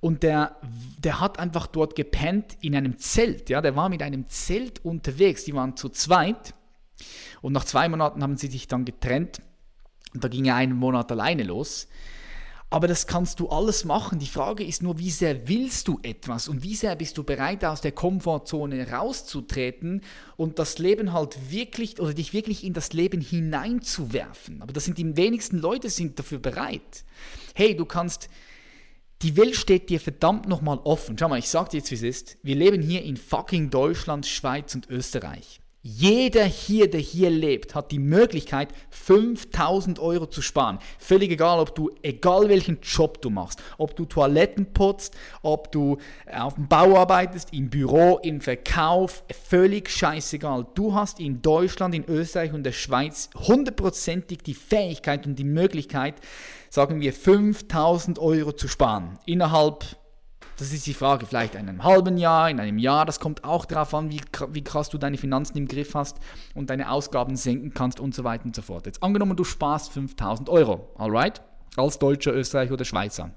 Und 0.00 0.22
der, 0.22 0.56
der 0.98 1.20
hat 1.20 1.38
einfach 1.38 1.66
dort 1.66 1.96
gepennt 1.96 2.56
in 2.60 2.76
einem 2.76 2.98
Zelt. 2.98 3.50
Ja? 3.50 3.60
Der 3.60 3.74
war 3.74 3.88
mit 3.88 4.02
einem 4.02 4.28
Zelt 4.28 4.84
unterwegs. 4.84 5.44
Die 5.44 5.54
waren 5.54 5.76
zu 5.76 5.88
zweit. 5.88 6.54
Und 7.42 7.52
nach 7.52 7.64
zwei 7.64 7.88
Monaten 7.88 8.22
haben 8.22 8.36
sie 8.36 8.48
sich 8.48 8.68
dann 8.68 8.84
getrennt. 8.84 9.40
Und 10.14 10.24
da 10.24 10.28
ging 10.28 10.46
er 10.46 10.56
einen 10.56 10.76
Monat 10.76 11.10
alleine 11.10 11.42
los. 11.42 11.88
Aber 12.70 12.86
das 12.86 13.06
kannst 13.06 13.40
du 13.40 13.48
alles 13.48 13.86
machen. 13.86 14.18
Die 14.18 14.26
Frage 14.26 14.62
ist 14.62 14.82
nur, 14.82 14.98
wie 14.98 15.10
sehr 15.10 15.48
willst 15.48 15.88
du 15.88 15.98
etwas 16.02 16.48
und 16.48 16.62
wie 16.62 16.74
sehr 16.74 16.96
bist 16.96 17.16
du 17.16 17.24
bereit, 17.24 17.64
aus 17.64 17.80
der 17.80 17.92
Komfortzone 17.92 18.90
rauszutreten 18.90 20.02
und 20.36 20.58
das 20.58 20.78
Leben 20.78 21.14
halt 21.14 21.50
wirklich 21.50 21.98
oder 21.98 22.12
dich 22.12 22.34
wirklich 22.34 22.64
in 22.64 22.74
das 22.74 22.92
Leben 22.92 23.22
hineinzuwerfen. 23.22 24.60
Aber 24.60 24.74
das 24.74 24.84
sind 24.84 24.98
die 24.98 25.16
wenigsten 25.16 25.58
Leute 25.58 25.88
sind 25.88 26.18
dafür 26.18 26.40
bereit. 26.40 27.04
Hey, 27.54 27.74
du 27.74 27.86
kannst 27.86 28.28
die 29.22 29.36
Welt 29.36 29.56
steht 29.56 29.90
dir 29.90 30.00
verdammt 30.00 30.48
nochmal 30.48 30.78
offen. 30.84 31.16
Schau 31.18 31.28
mal, 31.28 31.38
ich 31.38 31.48
sag 31.48 31.70
dir 31.70 31.78
jetzt, 31.78 31.90
wie 31.90 31.96
es 31.96 32.02
ist. 32.02 32.38
Wir 32.42 32.54
leben 32.54 32.82
hier 32.82 33.02
in 33.02 33.16
fucking 33.16 33.70
Deutschland, 33.70 34.26
Schweiz 34.26 34.74
und 34.74 34.88
Österreich. 34.88 35.60
Jeder 35.80 36.44
hier, 36.44 36.90
der 36.90 37.00
hier 37.00 37.30
lebt, 37.30 37.74
hat 37.74 37.92
die 37.92 38.00
Möglichkeit, 38.00 38.68
5000 38.90 39.98
Euro 40.00 40.26
zu 40.26 40.42
sparen. 40.42 40.80
Völlig 40.98 41.30
egal, 41.30 41.60
ob 41.60 41.74
du, 41.74 41.90
egal 42.02 42.48
welchen 42.48 42.80
Job 42.82 43.22
du 43.22 43.30
machst, 43.30 43.62
ob 43.78 43.94
du 43.94 44.04
Toiletten 44.04 44.72
putzt, 44.72 45.16
ob 45.40 45.70
du 45.70 45.96
auf 46.30 46.56
dem 46.56 46.68
Bau 46.68 46.96
arbeitest, 46.98 47.52
im 47.54 47.70
Büro, 47.70 48.18
im 48.22 48.40
Verkauf, 48.40 49.24
völlig 49.48 49.88
scheißegal. 49.88 50.66
Du 50.74 50.94
hast 50.94 51.20
in 51.20 51.42
Deutschland, 51.42 51.94
in 51.94 52.04
Österreich 52.06 52.52
und 52.52 52.64
der 52.64 52.72
Schweiz 52.72 53.30
hundertprozentig 53.34 54.38
die 54.42 54.54
Fähigkeit 54.54 55.26
und 55.26 55.36
die 55.36 55.44
Möglichkeit, 55.44 56.16
sagen 56.70 57.00
wir, 57.00 57.12
5000 57.12 58.18
Euro 58.18 58.52
zu 58.52 58.68
sparen. 58.68 59.18
Innerhalb 59.26 59.84
das 60.58 60.72
ist 60.72 60.88
die 60.88 60.94
Frage, 60.94 61.24
vielleicht 61.24 61.54
in 61.54 61.68
einem 61.68 61.84
halben 61.84 62.18
Jahr, 62.18 62.50
in 62.50 62.58
einem 62.58 62.78
Jahr, 62.78 63.06
das 63.06 63.20
kommt 63.20 63.44
auch 63.44 63.64
darauf 63.64 63.94
an, 63.94 64.10
wie, 64.10 64.20
wie 64.50 64.64
krass 64.64 64.88
du 64.88 64.98
deine 64.98 65.16
Finanzen 65.16 65.56
im 65.56 65.68
Griff 65.68 65.94
hast 65.94 66.18
und 66.56 66.68
deine 66.68 66.90
Ausgaben 66.90 67.36
senken 67.36 67.72
kannst 67.74 68.00
und 68.00 68.12
so 68.12 68.24
weiter 68.24 68.44
und 68.44 68.56
so 68.56 68.62
fort. 68.62 68.86
Jetzt 68.86 69.00
angenommen, 69.00 69.36
du 69.36 69.44
sparst 69.44 69.92
5000 69.92 70.48
Euro, 70.48 70.92
alright, 70.96 71.42
als 71.76 72.00
Deutscher, 72.00 72.34
Österreicher 72.34 72.72
oder 72.72 72.84
Schweizer 72.84 73.30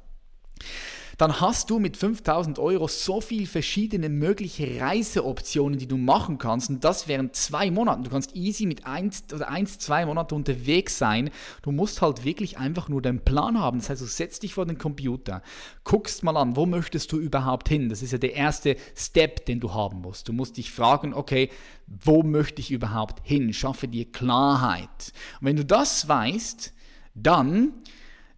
dann 1.22 1.40
hast 1.40 1.70
du 1.70 1.78
mit 1.78 1.98
5000 1.98 2.58
Euro 2.58 2.88
so 2.88 3.22
viele 3.22 3.46
verschiedene 3.46 4.10
mögliche 4.10 4.82
Reiseoptionen, 4.82 5.78
die 5.78 5.88
du 5.88 5.98
machen 5.98 6.40
kannst. 6.40 6.72
Und 6.72 6.84
das 6.84 7.08
während 7.08 7.36
zwei 7.36 7.70
Monaten. 7.70 8.04
Du 8.04 8.10
kannst 8.10 8.36
easy 8.36 8.66
mit 8.66 8.88
eins 8.88 9.26
oder 9.32 9.48
eins, 9.48 9.78
zwei 9.78 10.08
Monaten 10.08 10.34
unterwegs 10.34 10.98
sein. 10.98 11.30
Du 11.62 11.72
musst 11.72 12.02
halt 12.02 12.26
wirklich 12.26 12.58
einfach 12.58 12.90
nur 12.90 13.04
deinen 13.04 13.20
Plan 13.20 13.60
haben. 13.60 13.78
Das 13.78 13.92
heißt, 13.92 14.02
du 14.02 14.08
setzt 14.08 14.42
dich 14.42 14.56
vor 14.56 14.66
den 14.66 14.80
Computer, 14.80 15.44
guckst 15.84 16.24
mal 16.24 16.36
an, 16.38 16.56
wo 16.56 16.66
möchtest 16.66 17.12
du 17.12 17.20
überhaupt 17.20 17.70
hin? 17.70 17.88
Das 17.88 18.02
ist 18.02 18.14
ja 18.14 18.18
der 18.18 18.34
erste 18.34 18.76
Step, 18.96 19.46
den 19.46 19.60
du 19.60 19.76
haben 19.76 20.02
musst. 20.02 20.28
Du 20.28 20.34
musst 20.34 20.58
dich 20.58 20.72
fragen, 20.72 21.14
okay, 21.14 21.52
wo 21.86 22.24
möchte 22.24 22.62
ich 22.62 22.72
überhaupt 22.72 23.22
hin? 23.24 23.54
Schaffe 23.54 23.88
dir 23.88 24.12
Klarheit. 24.12 25.14
Und 25.40 25.46
wenn 25.46 25.56
du 25.56 25.66
das 25.66 26.08
weißt, 26.08 26.74
dann 27.14 27.74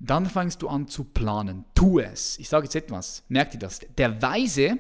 dann 0.04 0.26
fängst 0.26 0.62
du 0.62 0.68
an 0.68 0.88
zu 0.88 1.06
planen. 1.06 1.64
Tu 1.76 2.00
es. 2.00 2.38
Ich 2.38 2.50
sage 2.50 2.66
jetzt 2.66 2.76
etwas. 2.76 3.24
Merkt 3.30 3.54
ihr 3.54 3.60
das? 3.60 3.80
Der 3.98 4.22
Weise, 4.22 4.78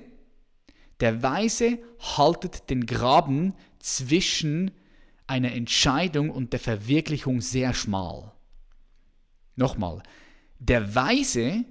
der 0.99 1.23
Weise 1.23 1.79
haltet 2.17 2.69
den 2.69 2.85
Graben 2.85 3.53
zwischen 3.79 4.71
einer 5.25 5.53
Entscheidung 5.53 6.29
und 6.29 6.51
der 6.51 6.59
Verwirklichung 6.59 7.39
sehr 7.39 7.73
schmal. 7.73 8.33
Nochmal. 9.55 10.03
Der 10.59 10.93
Weise 10.93 11.63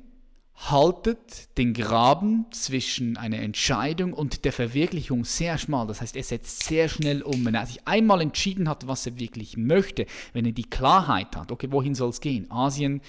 haltet 0.55 1.57
den 1.59 1.75
Graben 1.75 2.47
zwischen 2.51 3.17
einer 3.17 3.39
Entscheidung 3.39 4.13
und 4.13 4.45
der 4.45 4.53
Verwirklichung 4.53 5.25
sehr 5.25 5.59
schmal. 5.59 5.87
Das 5.87 6.01
heißt, 6.01 6.15
er 6.17 6.23
setzt 6.23 6.65
sehr 6.65 6.89
schnell 6.89 7.23
um. 7.23 7.45
Wenn 7.45 7.55
er 7.55 7.67
sich 7.67 7.87
einmal 7.87 8.21
entschieden 8.21 8.69
hat, 8.69 8.87
was 8.87 9.07
er 9.07 9.19
wirklich 9.19 9.57
möchte, 9.57 10.07
wenn 10.33 10.47
er 10.47 10.53
die 10.53 10.69
Klarheit 10.69 11.37
hat, 11.37 11.51
okay, 11.51 11.69
wohin 11.71 11.95
soll 11.95 12.11
es 12.11 12.21
gehen? 12.21 12.51
Asien 12.51 13.01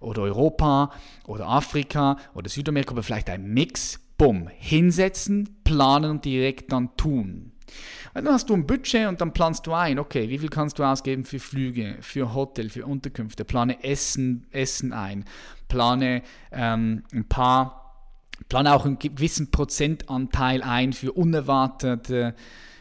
oder 0.00 0.22
Europa 0.22 0.90
oder 1.26 1.48
Afrika 1.48 2.16
oder 2.34 2.48
Südamerika 2.48 2.92
oder 2.92 3.02
vielleicht 3.02 3.30
ein 3.30 3.46
Mix, 3.46 4.00
bumm, 4.18 4.48
hinsetzen, 4.48 5.56
planen 5.64 6.10
und 6.10 6.24
direkt 6.24 6.72
dann 6.72 6.96
tun. 6.96 7.52
Dann 8.14 8.28
hast 8.28 8.48
du 8.48 8.54
ein 8.54 8.66
Budget 8.66 9.08
und 9.08 9.20
dann 9.20 9.32
planst 9.32 9.66
du 9.66 9.72
ein, 9.72 9.98
okay, 9.98 10.28
wie 10.28 10.38
viel 10.38 10.48
kannst 10.48 10.78
du 10.78 10.84
ausgeben 10.84 11.24
für 11.24 11.38
Flüge, 11.38 11.98
für 12.00 12.34
Hotel, 12.34 12.70
für 12.70 12.86
Unterkünfte, 12.86 13.44
plane 13.44 13.82
Essen, 13.84 14.46
Essen 14.52 14.92
ein, 14.92 15.24
plane 15.68 16.22
ähm, 16.52 17.02
ein 17.12 17.28
paar, 17.28 17.94
plane 18.48 18.74
auch 18.74 18.86
einen 18.86 18.98
gewissen 18.98 19.50
Prozentanteil 19.50 20.62
ein 20.62 20.92
für 20.92 21.12
unerwartete 21.12 22.34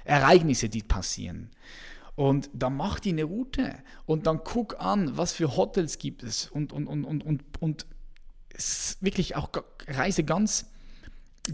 Ereignisse, 0.03 0.69
die 0.69 0.83
passieren. 0.83 1.49
Und 2.15 2.49
dann 2.53 2.77
mach 2.77 2.99
die 2.99 3.09
eine 3.09 3.25
Route 3.25 3.75
und 4.05 4.25
dann 4.25 4.41
guck 4.43 4.79
an, 4.79 5.17
was 5.17 5.33
für 5.33 5.57
Hotels 5.57 5.97
gibt 5.97 6.23
es. 6.23 6.49
Und, 6.49 6.71
und, 6.71 6.87
und, 6.87 7.03
und, 7.03 7.25
und, 7.25 7.43
und 7.59 7.85
wirklich 9.01 9.35
auch 9.35 9.49
reise 9.87 10.23
ganz 10.23 10.71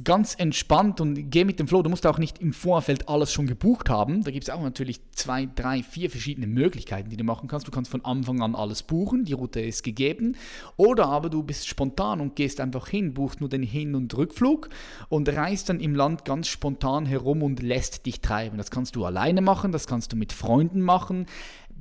ganz 0.03 0.36
entspannt 0.38 1.01
und 1.01 1.31
geh 1.31 1.43
mit 1.43 1.60
dem 1.60 1.67
Flow. 1.67 1.81
Du 1.81 1.89
musst 1.89 2.05
auch 2.07 2.17
nicht 2.17 2.39
im 2.39 2.53
Vorfeld 2.53 3.10
alles 3.10 3.31
schon 3.31 3.48
gebucht 3.48 3.89
haben. 3.89 4.24
Da 4.24 4.31
gibt 4.31 4.43
es 4.43 4.50
auch 4.50 4.62
natürlich 4.62 5.00
zwei, 5.12 5.48
drei, 5.53 5.83
vier 5.83 6.10
verschiedene 6.10 6.48
Möglichkeiten, 6.48 7.10
die 7.10 7.17
du 7.17 7.24
machen 7.24 7.48
kannst. 7.48 7.67
Du 7.67 7.71
kannst 7.71 7.91
von 7.91 8.03
Anfang 8.05 8.41
an 8.41 8.55
alles 8.55 8.83
buchen, 8.83 9.25
die 9.25 9.33
Route 9.33 9.62
ist 9.62 9.83
gegeben. 9.83 10.36
Oder 10.77 11.07
aber 11.07 11.29
du 11.29 11.43
bist 11.43 11.67
spontan 11.67 12.21
und 12.21 12.36
gehst 12.36 12.60
einfach 12.60 12.88
hin, 12.88 13.13
buchst 13.13 13.39
nur 13.39 13.50
den 13.50 13.63
Hin- 13.63 13.95
und 13.95 14.15
Rückflug 14.15 14.69
und 15.10 15.29
reist 15.29 15.69
dann 15.69 15.79
im 15.79 15.95
Land 15.95 16.25
ganz 16.25 16.48
spontan 16.48 17.05
herum 17.05 17.43
und 17.43 17.62
lässt 17.62 18.05
dich 18.05 18.21
treiben. 18.21 18.57
Das 18.57 18.71
kannst 18.71 18.95
du 18.95 19.05
alleine 19.05 19.41
machen, 19.41 19.71
das 19.71 19.88
kannst 19.88 20.12
du 20.13 20.15
mit 20.15 20.33
Freunden 20.33 20.81
machen 20.81 21.25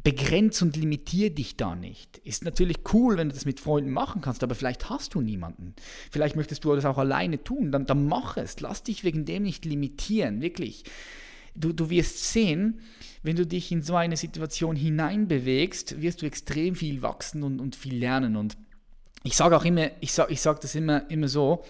begrenz 0.03 0.63
und 0.63 0.77
limitier 0.77 1.31
dich 1.31 1.57
da 1.57 1.75
nicht. 1.75 2.19
Ist 2.19 2.45
natürlich 2.45 2.79
cool, 2.93 3.17
wenn 3.17 3.29
du 3.29 3.35
das 3.35 3.45
mit 3.45 3.61
Freunden 3.61 3.91
machen 3.91 4.23
kannst, 4.23 4.43
aber 4.43 4.55
vielleicht 4.55 4.89
hast 4.89 5.15
du 5.15 5.21
niemanden. 5.21 5.75
Vielleicht 6.11 6.37
möchtest 6.37 6.65
du 6.65 6.75
das 6.75 6.85
auch 6.85 6.99
alleine 6.99 7.43
tun. 7.43 7.73
Dann, 7.73 7.87
dann 7.87 8.07
mach 8.07 8.37
es. 8.37 8.61
Lass 8.61 8.83
dich 8.83 9.05
wegen 9.05 9.25
dem 9.25 9.43
nicht 9.43 9.65
limitieren, 9.65 10.41
wirklich. 10.41 10.85
Du, 11.55 11.73
du 11.73 11.91
wirst 11.91 12.33
sehen, 12.33 12.81
wenn 13.23 13.37
du 13.37 13.47
dich 13.47 13.71
in 13.73 13.83
so 13.83 13.97
eine 13.97 14.17
Situation 14.17 14.77
hineinbewegst, 14.77 16.01
wirst 16.01 16.23
du 16.23 16.27
extrem 16.27 16.75
viel 16.75 17.03
wachsen 17.03 17.43
und, 17.43 17.61
und 17.61 17.77
viel 17.77 17.97
lernen. 17.97 18.37
Und 18.37 18.57
ich 19.25 19.37
sage 19.37 19.57
auch 19.57 19.65
immer, 19.65 19.91
ich 20.01 20.13
sage 20.13 20.33
ich 20.33 20.41
sag 20.41 20.61
das 20.61 20.75
immer, 20.75 21.11
immer 21.11 21.29
so, 21.29 21.65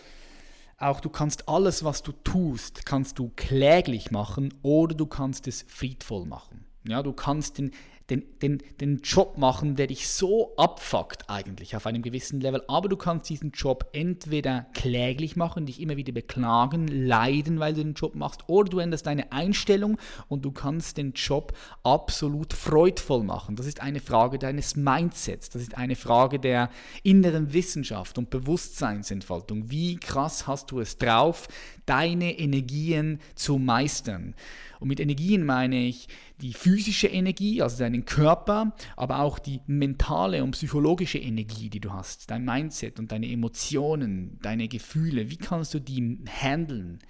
auch 0.78 1.00
du 1.00 1.10
kannst 1.10 1.48
alles, 1.48 1.82
was 1.84 2.02
du 2.02 2.12
tust, 2.12 2.86
kannst 2.86 3.18
du 3.18 3.32
kläglich 3.36 4.10
machen 4.10 4.54
oder 4.62 4.94
du 4.94 5.06
kannst 5.06 5.48
es 5.48 5.64
friedvoll 5.68 6.26
machen. 6.26 6.64
Ja, 6.86 7.02
du 7.02 7.12
kannst 7.12 7.58
den 7.58 7.72
den, 8.10 8.24
den, 8.42 8.62
den 8.80 8.98
Job 8.98 9.38
machen, 9.38 9.76
der 9.76 9.86
dich 9.86 10.08
so 10.08 10.54
abfuckt 10.56 11.30
eigentlich 11.30 11.76
auf 11.76 11.86
einem 11.86 12.02
gewissen 12.02 12.40
Level. 12.40 12.62
Aber 12.68 12.88
du 12.88 12.96
kannst 12.96 13.28
diesen 13.28 13.52
Job 13.52 13.88
entweder 13.92 14.66
kläglich 14.74 15.36
machen, 15.36 15.66
dich 15.66 15.80
immer 15.80 15.96
wieder 15.96 16.12
beklagen, 16.12 16.88
leiden, 16.88 17.60
weil 17.60 17.74
du 17.74 17.82
den 17.82 17.94
Job 17.94 18.14
machst, 18.14 18.42
oder 18.48 18.68
du 18.68 18.78
änderst 18.78 19.06
deine 19.06 19.32
Einstellung 19.32 19.98
und 20.28 20.44
du 20.44 20.50
kannst 20.50 20.96
den 20.96 21.12
Job 21.12 21.52
absolut 21.82 22.52
freudvoll 22.52 23.22
machen. 23.22 23.56
Das 23.56 23.66
ist 23.66 23.80
eine 23.80 24.00
Frage 24.00 24.38
deines 24.38 24.76
Mindsets, 24.76 25.48
das 25.50 25.62
ist 25.62 25.76
eine 25.76 25.96
Frage 25.96 26.38
der 26.38 26.70
inneren 27.02 27.52
Wissenschaft 27.52 28.18
und 28.18 28.30
Bewusstseinsentfaltung. 28.30 29.70
Wie 29.70 29.96
krass 29.96 30.46
hast 30.46 30.70
du 30.70 30.80
es 30.80 30.98
drauf, 30.98 31.48
deine 31.90 32.38
Energien 32.38 33.18
zu 33.34 33.58
meistern? 33.58 34.34
Und 34.78 34.88
mit 34.88 35.00
Energien 35.00 35.44
meine 35.44 35.84
ich 35.86 36.08
die 36.40 36.54
physische 36.54 37.08
Energie, 37.08 37.60
also 37.60 37.78
deinen 37.78 38.04
Körper, 38.04 38.72
aber 38.96 39.18
auch 39.18 39.38
die 39.38 39.60
mentale 39.66 40.42
und 40.42 40.52
psychologische 40.52 41.18
Energie, 41.18 41.68
die 41.68 41.80
du 41.80 41.92
hast, 41.92 42.30
dein 42.30 42.44
Mindset 42.44 42.98
und 42.98 43.12
deine 43.12 43.30
Emotionen, 43.30 44.38
deine 44.40 44.68
Gefühle. 44.68 45.30
Wie 45.30 45.36
kannst 45.36 45.74
du 45.74 45.80
die 45.80 46.18
handeln? 46.26 47.00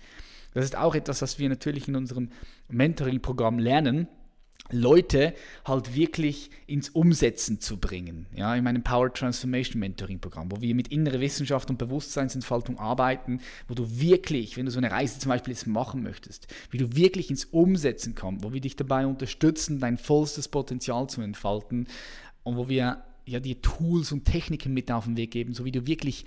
Das 0.55 0.65
ist 0.65 0.77
auch 0.77 0.95
etwas, 0.95 1.23
was 1.23 1.39
wir 1.39 1.49
natürlich 1.49 1.87
in 1.87 1.95
unserem 1.95 2.31
Mentoring-Programm 2.69 3.59
lernen 3.59 4.09
Leute 4.73 5.35
halt 5.65 5.95
wirklich 5.95 6.51
ins 6.67 6.89
Umsetzen 6.91 7.61
zu 7.61 7.79
bringen. 7.79 8.27
Ja, 8.35 8.55
in 8.55 8.65
meinem 8.65 8.83
Power 8.83 9.13
Transformation 9.13 9.81
Mentoring 9.81 10.21
Programm, 10.21 10.51
wo 10.51 10.61
wir 10.61 10.75
mit 10.75 10.89
innerer 10.89 11.21
Wissenschaft 11.21 11.71
und 11.71 11.79
Bewusstseinsentfaltung 11.79 12.79
arbeiten, 12.79 13.41
wo 13.69 13.75
du 13.75 14.01
wirklich, 14.01 14.57
wenn 14.57 14.67
du 14.67 14.73
so 14.73 14.79
eine 14.79 14.91
Reise 14.91 15.19
zum 15.19 15.31
Beispiel 15.31 15.53
jetzt 15.53 15.67
machen 15.67 16.03
möchtest, 16.03 16.47
wie 16.71 16.79
du 16.79 16.97
wirklich 16.97 17.31
ins 17.31 17.45
Umsetzen 17.47 18.15
kommst, 18.15 18.45
wo 18.45 18.53
wir 18.53 18.61
dich 18.61 18.77
dabei 18.77 19.07
unterstützen, 19.07 19.81
dein 19.81 19.99
vollstes 19.99 20.49
Potenzial 20.49 21.09
zu 21.09 21.21
entfalten 21.21 21.87
und 22.43 22.57
wo 22.57 22.69
wir 22.69 23.05
ja 23.27 23.41
dir 23.41 23.61
Tools 23.63 24.13
und 24.13 24.25
Techniken 24.25 24.75
mit 24.75 24.91
auf 24.91 25.05
den 25.05 25.17
Weg 25.17 25.31
geben, 25.31 25.55
so 25.55 25.65
wie 25.65 25.73
du 25.73 25.87
wirklich 25.87 26.25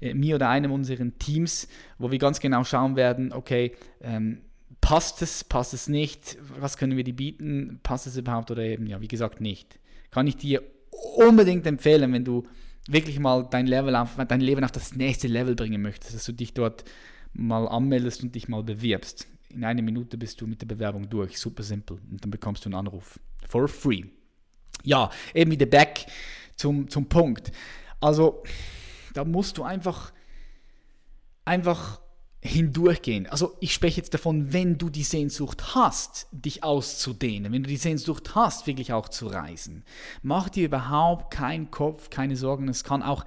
äh, 0.00 0.14
mir 0.14 0.34
oder 0.34 0.48
einem 0.48 0.72
unserer 0.72 1.06
Teams, 1.18 1.68
wo 1.98 2.10
wir 2.10 2.18
ganz 2.18 2.40
genau 2.40 2.64
schauen 2.64 2.96
werden, 2.96 3.32
okay, 3.32 3.72
ähm, 4.00 4.40
passt 4.80 5.22
es, 5.22 5.44
passt 5.44 5.74
es 5.74 5.88
nicht, 5.88 6.38
was 6.58 6.76
können 6.76 6.96
wir 6.96 7.04
dir 7.04 7.14
bieten, 7.14 7.78
passt 7.84 8.08
es 8.08 8.16
überhaupt 8.16 8.50
oder 8.50 8.62
eben, 8.62 8.88
ja, 8.88 9.00
wie 9.00 9.08
gesagt, 9.08 9.40
nicht. 9.40 9.78
Kann 10.10 10.26
ich 10.26 10.36
dir 10.36 10.62
unbedingt 11.16 11.66
empfehlen, 11.66 12.12
wenn 12.12 12.24
du 12.24 12.48
wirklich 12.88 13.20
mal 13.20 13.46
dein, 13.48 13.68
Level 13.68 13.94
auf, 13.94 14.16
dein 14.26 14.40
Leben 14.40 14.64
auf 14.64 14.72
das 14.72 14.96
nächste 14.96 15.28
Level 15.28 15.54
bringen 15.54 15.82
möchtest, 15.82 16.16
dass 16.16 16.24
du 16.24 16.32
dich 16.32 16.52
dort 16.52 16.84
mal 17.32 17.68
anmeldest 17.68 18.24
und 18.24 18.34
dich 18.34 18.48
mal 18.48 18.64
bewirbst 18.64 19.28
in 19.50 19.64
einer 19.64 19.82
Minute 19.82 20.18
bist 20.18 20.40
du 20.40 20.46
mit 20.46 20.60
der 20.60 20.66
Bewerbung 20.66 21.08
durch. 21.08 21.38
Super 21.38 21.62
simpel. 21.62 21.98
Und 22.10 22.22
dann 22.22 22.30
bekommst 22.30 22.64
du 22.64 22.68
einen 22.68 22.74
Anruf. 22.74 23.18
For 23.46 23.68
free. 23.68 24.04
Ja, 24.84 25.10
eben 25.34 25.50
wieder 25.50 25.66
back 25.66 26.06
zum, 26.56 26.88
zum 26.88 27.08
Punkt. 27.08 27.52
Also, 28.00 28.42
da 29.14 29.24
musst 29.24 29.58
du 29.58 29.64
einfach, 29.64 30.12
einfach 31.44 32.00
hindurchgehen. 32.40 33.26
Also 33.26 33.56
ich 33.60 33.74
spreche 33.74 33.96
jetzt 33.96 34.14
davon, 34.14 34.52
wenn 34.52 34.78
du 34.78 34.90
die 34.90 35.02
Sehnsucht 35.02 35.74
hast, 35.74 36.28
dich 36.30 36.62
auszudehnen, 36.62 37.52
wenn 37.52 37.64
du 37.64 37.68
die 37.68 37.76
Sehnsucht 37.76 38.34
hast, 38.34 38.66
wirklich 38.66 38.92
auch 38.92 39.08
zu 39.08 39.26
reisen. 39.26 39.84
Mach 40.22 40.48
dir 40.48 40.66
überhaupt 40.66 41.32
keinen 41.32 41.70
Kopf, 41.70 42.10
keine 42.10 42.36
Sorgen. 42.36 42.68
Es 42.68 42.84
kann 42.84 43.02
auch, 43.02 43.24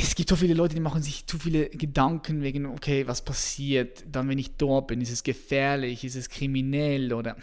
es 0.00 0.14
gibt 0.14 0.28
so 0.28 0.36
viele 0.36 0.54
Leute, 0.54 0.76
die 0.76 0.80
machen 0.80 1.02
sich 1.02 1.26
zu 1.26 1.38
viele 1.38 1.68
Gedanken 1.70 2.42
wegen, 2.42 2.66
okay, 2.66 3.06
was 3.06 3.24
passiert 3.24 4.04
dann, 4.10 4.28
wenn 4.28 4.38
ich 4.38 4.56
dort 4.56 4.86
bin? 4.86 5.00
Ist 5.00 5.10
es 5.10 5.22
gefährlich? 5.24 6.04
Ist 6.04 6.14
es 6.14 6.28
kriminell? 6.28 7.12
Oder, 7.12 7.36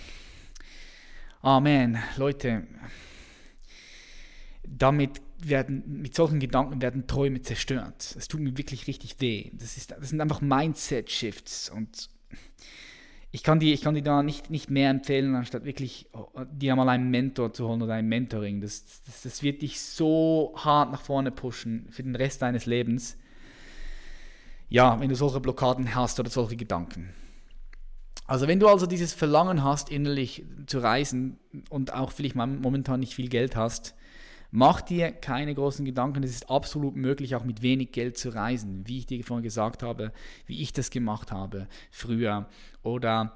oh 1.43 1.59
man, 1.59 2.01
Leute, 2.15 2.65
damit 4.63 5.21
werden, 5.39 5.83
mit 6.01 6.15
solchen 6.15 6.39
Gedanken 6.39 6.81
werden 6.81 7.07
Träume 7.07 7.41
zerstört. 7.41 8.15
Es 8.17 8.29
tut 8.29 8.39
mir 8.39 8.57
wirklich 8.57 8.87
richtig 8.87 9.19
weh. 9.19 9.51
Das, 9.53 9.75
ist, 9.75 9.91
das 9.91 10.09
sind 10.09 10.21
einfach 10.21 10.39
Mindset-Shifts 10.39 11.69
und 11.69 12.09
ich 13.35 13.43
kann 13.43 13.59
dir, 13.59 13.73
ich 13.73 13.81
kann 13.81 13.95
dir 13.95 14.01
da 14.01 14.23
nicht, 14.23 14.49
nicht 14.49 14.69
mehr 14.69 14.89
empfehlen, 14.89 15.35
anstatt 15.35 15.65
wirklich 15.65 16.07
oh, 16.13 16.25
dir 16.49 16.73
mal 16.77 16.87
einen 16.87 17.11
Mentor 17.11 17.51
zu 17.51 17.67
holen 17.67 17.81
oder 17.81 17.95
ein 17.95 18.07
Mentoring. 18.07 18.61
Das, 18.61 18.85
das, 19.05 19.23
das 19.23 19.43
wird 19.43 19.61
dich 19.61 19.81
so 19.81 20.53
hart 20.55 20.93
nach 20.93 21.01
vorne 21.01 21.31
pushen 21.31 21.85
für 21.89 22.01
den 22.01 22.15
Rest 22.15 22.41
deines 22.41 22.65
Lebens. 22.65 23.17
Ja, 24.69 25.01
wenn 25.01 25.09
du 25.09 25.15
solche 25.15 25.41
Blockaden 25.41 25.95
hast 25.95 26.17
oder 26.17 26.29
solche 26.29 26.55
Gedanken. 26.55 27.09
Also 28.25 28.47
wenn 28.47 28.61
du 28.61 28.69
also 28.69 28.85
dieses 28.85 29.11
Verlangen 29.11 29.65
hast, 29.65 29.89
innerlich 29.89 30.45
zu 30.65 30.79
reisen 30.79 31.37
und 31.69 31.93
auch 31.93 32.13
vielleicht 32.13 32.35
momentan 32.35 33.01
nicht 33.01 33.15
viel 33.15 33.27
Geld 33.27 33.57
hast, 33.57 33.95
Mach 34.57 34.79
dir 34.79 35.11
keine 35.11 35.53
großen 35.53 35.83
Gedanken, 35.83 36.23
es 36.23 36.31
ist 36.31 36.49
absolut 36.49 36.95
möglich, 36.95 37.35
auch 37.35 37.43
mit 37.43 37.61
wenig 37.61 37.91
Geld 37.91 38.17
zu 38.17 38.29
reisen, 38.29 38.87
wie 38.87 38.99
ich 38.99 39.05
dir 39.05 39.21
vorhin 39.21 39.43
gesagt 39.43 39.83
habe, 39.83 40.13
wie 40.45 40.61
ich 40.61 40.71
das 40.71 40.91
gemacht 40.91 41.33
habe 41.33 41.67
früher. 41.91 42.47
Oder 42.81 43.33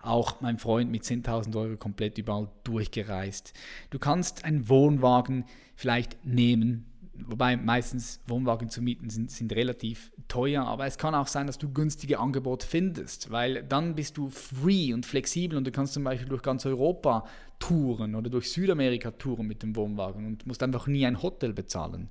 auch 0.00 0.40
mein 0.40 0.56
Freund 0.56 0.90
mit 0.90 1.02
10.000 1.02 1.54
Euro 1.60 1.76
komplett 1.76 2.16
überall 2.16 2.48
durchgereist. 2.64 3.52
Du 3.90 3.98
kannst 3.98 4.46
einen 4.46 4.70
Wohnwagen 4.70 5.44
vielleicht 5.76 6.24
nehmen, 6.24 6.86
wobei 7.26 7.56
meistens 7.56 8.20
Wohnwagen 8.26 8.68
zu 8.68 8.82
mieten 8.82 9.10
sind, 9.10 9.30
sind 9.30 9.52
relativ 9.52 10.12
teuer, 10.28 10.64
aber 10.64 10.86
es 10.86 10.98
kann 10.98 11.14
auch 11.14 11.26
sein, 11.26 11.46
dass 11.46 11.58
du 11.58 11.72
günstige 11.72 12.18
Angebote 12.18 12.66
findest, 12.66 13.30
weil 13.30 13.62
dann 13.62 13.94
bist 13.94 14.16
du 14.16 14.30
free 14.30 14.92
und 14.92 15.06
flexibel 15.06 15.56
und 15.56 15.66
du 15.66 15.70
kannst 15.70 15.94
zum 15.94 16.04
Beispiel 16.04 16.28
durch 16.28 16.42
ganz 16.42 16.66
Europa 16.66 17.26
touren 17.58 18.14
oder 18.14 18.30
durch 18.30 18.50
Südamerika 18.50 19.12
touren 19.12 19.46
mit 19.46 19.62
dem 19.62 19.76
Wohnwagen 19.76 20.26
und 20.26 20.46
musst 20.46 20.62
einfach 20.62 20.86
nie 20.86 21.06
ein 21.06 21.22
Hotel 21.22 21.52
bezahlen. 21.52 22.10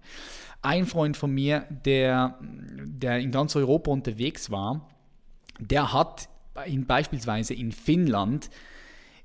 Ein 0.61 0.85
Freund 0.85 1.17
von 1.17 1.31
mir, 1.31 1.65
der, 1.85 2.39
der 2.41 3.19
in 3.19 3.31
ganz 3.31 3.55
Europa 3.55 3.91
unterwegs 3.91 4.49
war, 4.49 4.89
der 5.59 5.93
hat 5.93 6.29
in, 6.65 6.85
beispielsweise 6.85 7.53
in 7.53 7.71
Finnland 7.71 8.49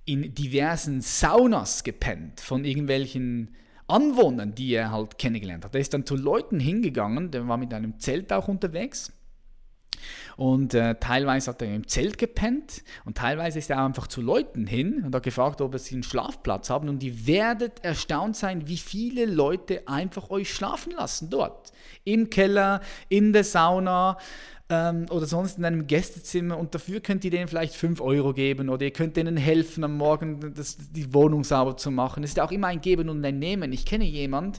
in 0.05 0.35
diversen 0.35 1.01
Saunas 1.01 1.85
gepennt 1.85 2.41
von 2.41 2.65
irgendwelchen 2.65 3.55
Anwohnern, 3.89 4.55
die 4.55 4.73
er 4.75 4.93
halt 4.93 5.19
kennengelernt 5.19 5.65
hat. 5.65 5.75
Er 5.75 5.81
ist 5.81 5.95
dann 5.95 6.07
zu 6.07 6.17
Leuten 6.17 6.61
hingegangen, 6.61 7.31
der 7.31 7.49
war 7.49 7.57
mit 7.57 7.73
einem 7.75 7.99
Zelt 7.99 8.33
auch 8.33 8.49
unterwegs. 8.49 9.13
Und 10.37 10.75
äh, 10.75 10.95
teilweise 11.01 11.51
hat 11.51 11.63
er 11.63 11.75
im 11.75 11.89
Zelt 11.89 12.17
gepennt 12.17 12.85
und 13.05 13.17
teilweise 13.17 13.59
ist 13.59 13.71
er 13.71 13.85
einfach 13.85 14.07
zu 14.07 14.21
Leuten 14.21 14.69
hin 14.69 15.03
und 15.05 15.15
hat 15.15 15.25
gefragt, 15.25 15.61
ob 15.61 15.77
sie 15.79 15.95
einen 15.95 16.05
Schlafplatz 16.05 16.71
haben. 16.71 16.89
Und 16.89 17.03
ihr 17.03 17.27
werdet 17.27 17.85
erstaunt 17.85 18.37
sein, 18.37 18.69
wie 18.69 18.77
viele 18.77 19.27
Leute 19.27 19.89
einfach 19.89 20.31
euch 20.31 20.55
schlafen 20.55 20.93
lassen 20.93 21.29
dort. 21.31 21.73
Im 22.05 22.31
Keller, 22.31 22.81
in 23.09 23.33
der 23.33 23.43
Sauna, 23.43 24.17
ähm, 24.71 25.07
oder 25.11 25.27
sonst 25.27 25.59
in 25.59 25.65
einem 25.65 25.87
Gästezimmer 25.87 26.59
und 26.59 26.75
dafür 26.75 27.01
könnt 27.01 27.25
ihr 27.25 27.31
denen 27.31 27.49
vielleicht 27.49 27.75
5 27.75 28.01
Euro 28.01 28.35
geben 28.35 28.69
oder 28.69 28.85
ihr 28.85 28.91
könnt 28.91 29.17
denen 29.17 29.37
helfen, 29.37 29.85
am 29.85 29.97
Morgen 29.97 30.53
das, 30.55 30.77
die 30.77 31.13
Wohnung 31.15 31.45
sauber 31.45 31.77
zu 31.77 31.91
machen. 31.91 32.23
Es 32.23 32.31
ist 32.31 32.41
auch 32.41 32.53
immer 32.53 32.69
ein 32.69 32.81
Geben 32.81 33.09
und 33.09 33.25
ein 33.25 33.39
Nehmen. 33.39 33.73
Ich 33.73 33.87
kenne 33.87 34.05
jemanden, 34.05 34.59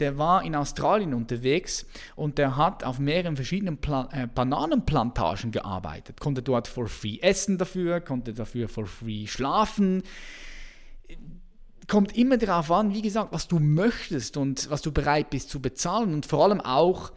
der 0.00 0.16
war 0.16 0.42
in 0.42 0.56
Australien 0.56 1.12
unterwegs 1.12 1.86
und 2.16 2.38
der 2.38 2.56
hat 2.56 2.82
auf 2.82 2.98
mehreren 2.98 3.36
verschiedenen 3.36 3.76
Pla 3.76 4.08
äh, 4.12 4.26
Bananenplantagen 4.26 5.50
gearbeitet, 5.50 6.18
konnte 6.18 6.42
dort 6.42 6.66
for 6.66 6.88
free 6.88 7.18
essen 7.20 7.58
dafür, 7.58 8.00
konnte 8.00 8.32
dafür 8.32 8.68
for 8.68 8.86
free 8.86 9.26
schlafen 9.26 10.02
kommt 11.88 12.16
immer 12.16 12.38
darauf 12.38 12.70
an, 12.70 12.94
wie 12.94 13.02
gesagt, 13.02 13.32
was 13.32 13.48
du 13.48 13.58
möchtest 13.58 14.36
und 14.36 14.70
was 14.70 14.80
du 14.82 14.92
bereit 14.92 15.28
bist 15.28 15.50
zu 15.50 15.60
bezahlen 15.60 16.14
und 16.14 16.24
vor 16.24 16.44
allem 16.44 16.60
auch, 16.60 17.12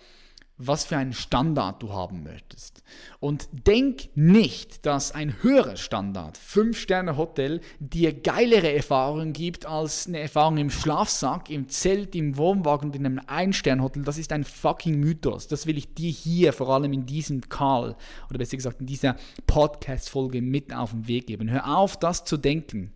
was 0.58 0.86
für 0.86 0.96
einen 0.96 1.14
Standard 1.14 1.84
du 1.84 1.92
haben 1.92 2.24
möchtest. 2.24 2.82
Und 3.20 3.50
denk 3.52 4.10
nicht, 4.16 4.86
dass 4.86 5.12
ein 5.12 5.42
höherer 5.42 5.76
Standard, 5.76 6.38
5-Sterne-Hotel, 6.38 7.60
dir 7.80 8.14
geilere 8.14 8.74
Erfahrungen 8.74 9.34
gibt 9.34 9.66
als 9.66 10.08
eine 10.08 10.20
Erfahrung 10.20 10.58
im 10.58 10.70
Schlafsack, 10.70 11.50
im 11.50 11.68
Zelt, 11.68 12.16
im 12.16 12.38
Wohnwagen 12.38 12.90
und 12.90 12.96
in 12.96 13.06
einem 13.06 13.22
Ein-Stern-Hotel. 13.28 14.04
Das 14.04 14.18
ist 14.18 14.32
ein 14.32 14.46
fucking 14.46 14.98
Mythos. 15.00 15.48
Das 15.48 15.66
will 15.66 15.78
ich 15.78 15.94
dir 15.94 16.12
hier, 16.12 16.54
vor 16.54 16.70
allem 16.70 16.94
in 16.94 17.06
diesem 17.06 17.42
Call, 17.42 17.96
oder 18.30 18.38
besser 18.38 18.58
gesagt 18.58 18.80
in 18.80 18.88
dieser 18.88 19.18
Podcast-Folge 19.48 20.42
mit 20.42 20.74
auf 20.74 20.92
den 20.92 21.08
Weg 21.08 21.28
geben. 21.28 21.50
Hör 21.50 21.78
auf, 21.78 21.98
das 21.98 22.24
zu 22.24 22.38
denken. 22.38 22.94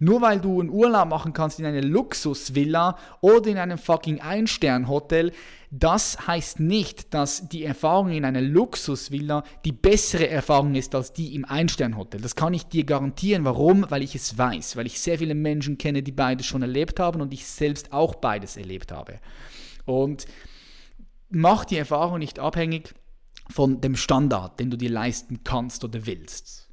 Nur 0.00 0.22
weil 0.22 0.40
du 0.40 0.60
einen 0.60 0.70
Urlaub 0.70 1.08
machen 1.08 1.32
kannst 1.32 1.60
in 1.60 1.66
einer 1.66 1.82
Luxusvilla 1.82 2.98
oder 3.20 3.50
in 3.50 3.58
einem 3.58 3.78
fucking 3.78 4.20
Ein-Stern-Hotel, 4.20 5.32
das 5.70 6.26
heißt 6.26 6.60
nicht, 6.60 7.12
dass 7.12 7.48
die 7.48 7.64
Erfahrung 7.64 8.10
in 8.10 8.24
einer 8.24 8.40
Luxusvilla 8.40 9.42
die 9.64 9.72
bessere 9.72 10.28
Erfahrung 10.28 10.74
ist 10.74 10.94
als 10.94 11.12
die 11.12 11.34
im 11.34 11.44
Einsternhotel. 11.44 12.20
Das 12.20 12.36
kann 12.36 12.54
ich 12.54 12.66
dir 12.66 12.84
garantieren. 12.84 13.44
Warum? 13.44 13.90
Weil 13.90 14.02
ich 14.02 14.14
es 14.14 14.38
weiß. 14.38 14.76
Weil 14.76 14.86
ich 14.86 15.00
sehr 15.00 15.18
viele 15.18 15.34
Menschen 15.34 15.78
kenne, 15.78 16.02
die 16.02 16.12
beides 16.12 16.46
schon 16.46 16.62
erlebt 16.62 17.00
haben 17.00 17.20
und 17.20 17.32
ich 17.32 17.46
selbst 17.46 17.92
auch 17.92 18.14
beides 18.14 18.56
erlebt 18.56 18.92
habe. 18.92 19.18
Und 19.84 20.26
mach 21.28 21.64
die 21.64 21.78
Erfahrung 21.78 22.18
nicht 22.18 22.38
abhängig 22.38 22.94
von 23.50 23.80
dem 23.80 23.96
Standard, 23.96 24.60
den 24.60 24.70
du 24.70 24.76
dir 24.76 24.90
leisten 24.90 25.42
kannst 25.44 25.84
oder 25.84 26.06
willst. 26.06 26.68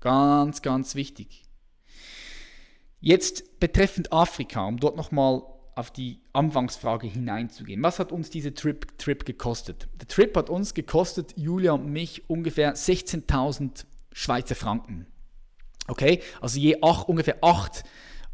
Ganz, 0.00 0.62
ganz 0.62 0.94
wichtig. 0.94 1.44
Jetzt 3.00 3.58
betreffend 3.60 4.12
Afrika, 4.12 4.66
um 4.66 4.78
dort 4.78 4.96
nochmal 4.96 5.42
auf 5.80 5.90
die 5.90 6.20
Anfangsfrage 6.34 7.06
hineinzugehen. 7.06 7.82
Was 7.82 7.98
hat 7.98 8.12
uns 8.12 8.30
diese 8.30 8.54
Trip, 8.54 8.86
Trip 8.98 9.24
gekostet? 9.24 9.88
Der 9.98 10.06
Trip 10.06 10.36
hat 10.36 10.50
uns 10.50 10.74
gekostet, 10.74 11.32
Julia 11.36 11.72
und 11.72 11.90
mich, 11.90 12.28
ungefähr 12.28 12.74
16.000 12.76 13.86
Schweizer 14.12 14.54
Franken. 14.54 15.06
Okay, 15.88 16.20
also 16.40 16.60
je 16.60 16.78
ach, 16.82 17.04
ungefähr 17.04 17.42
8, 17.42 17.82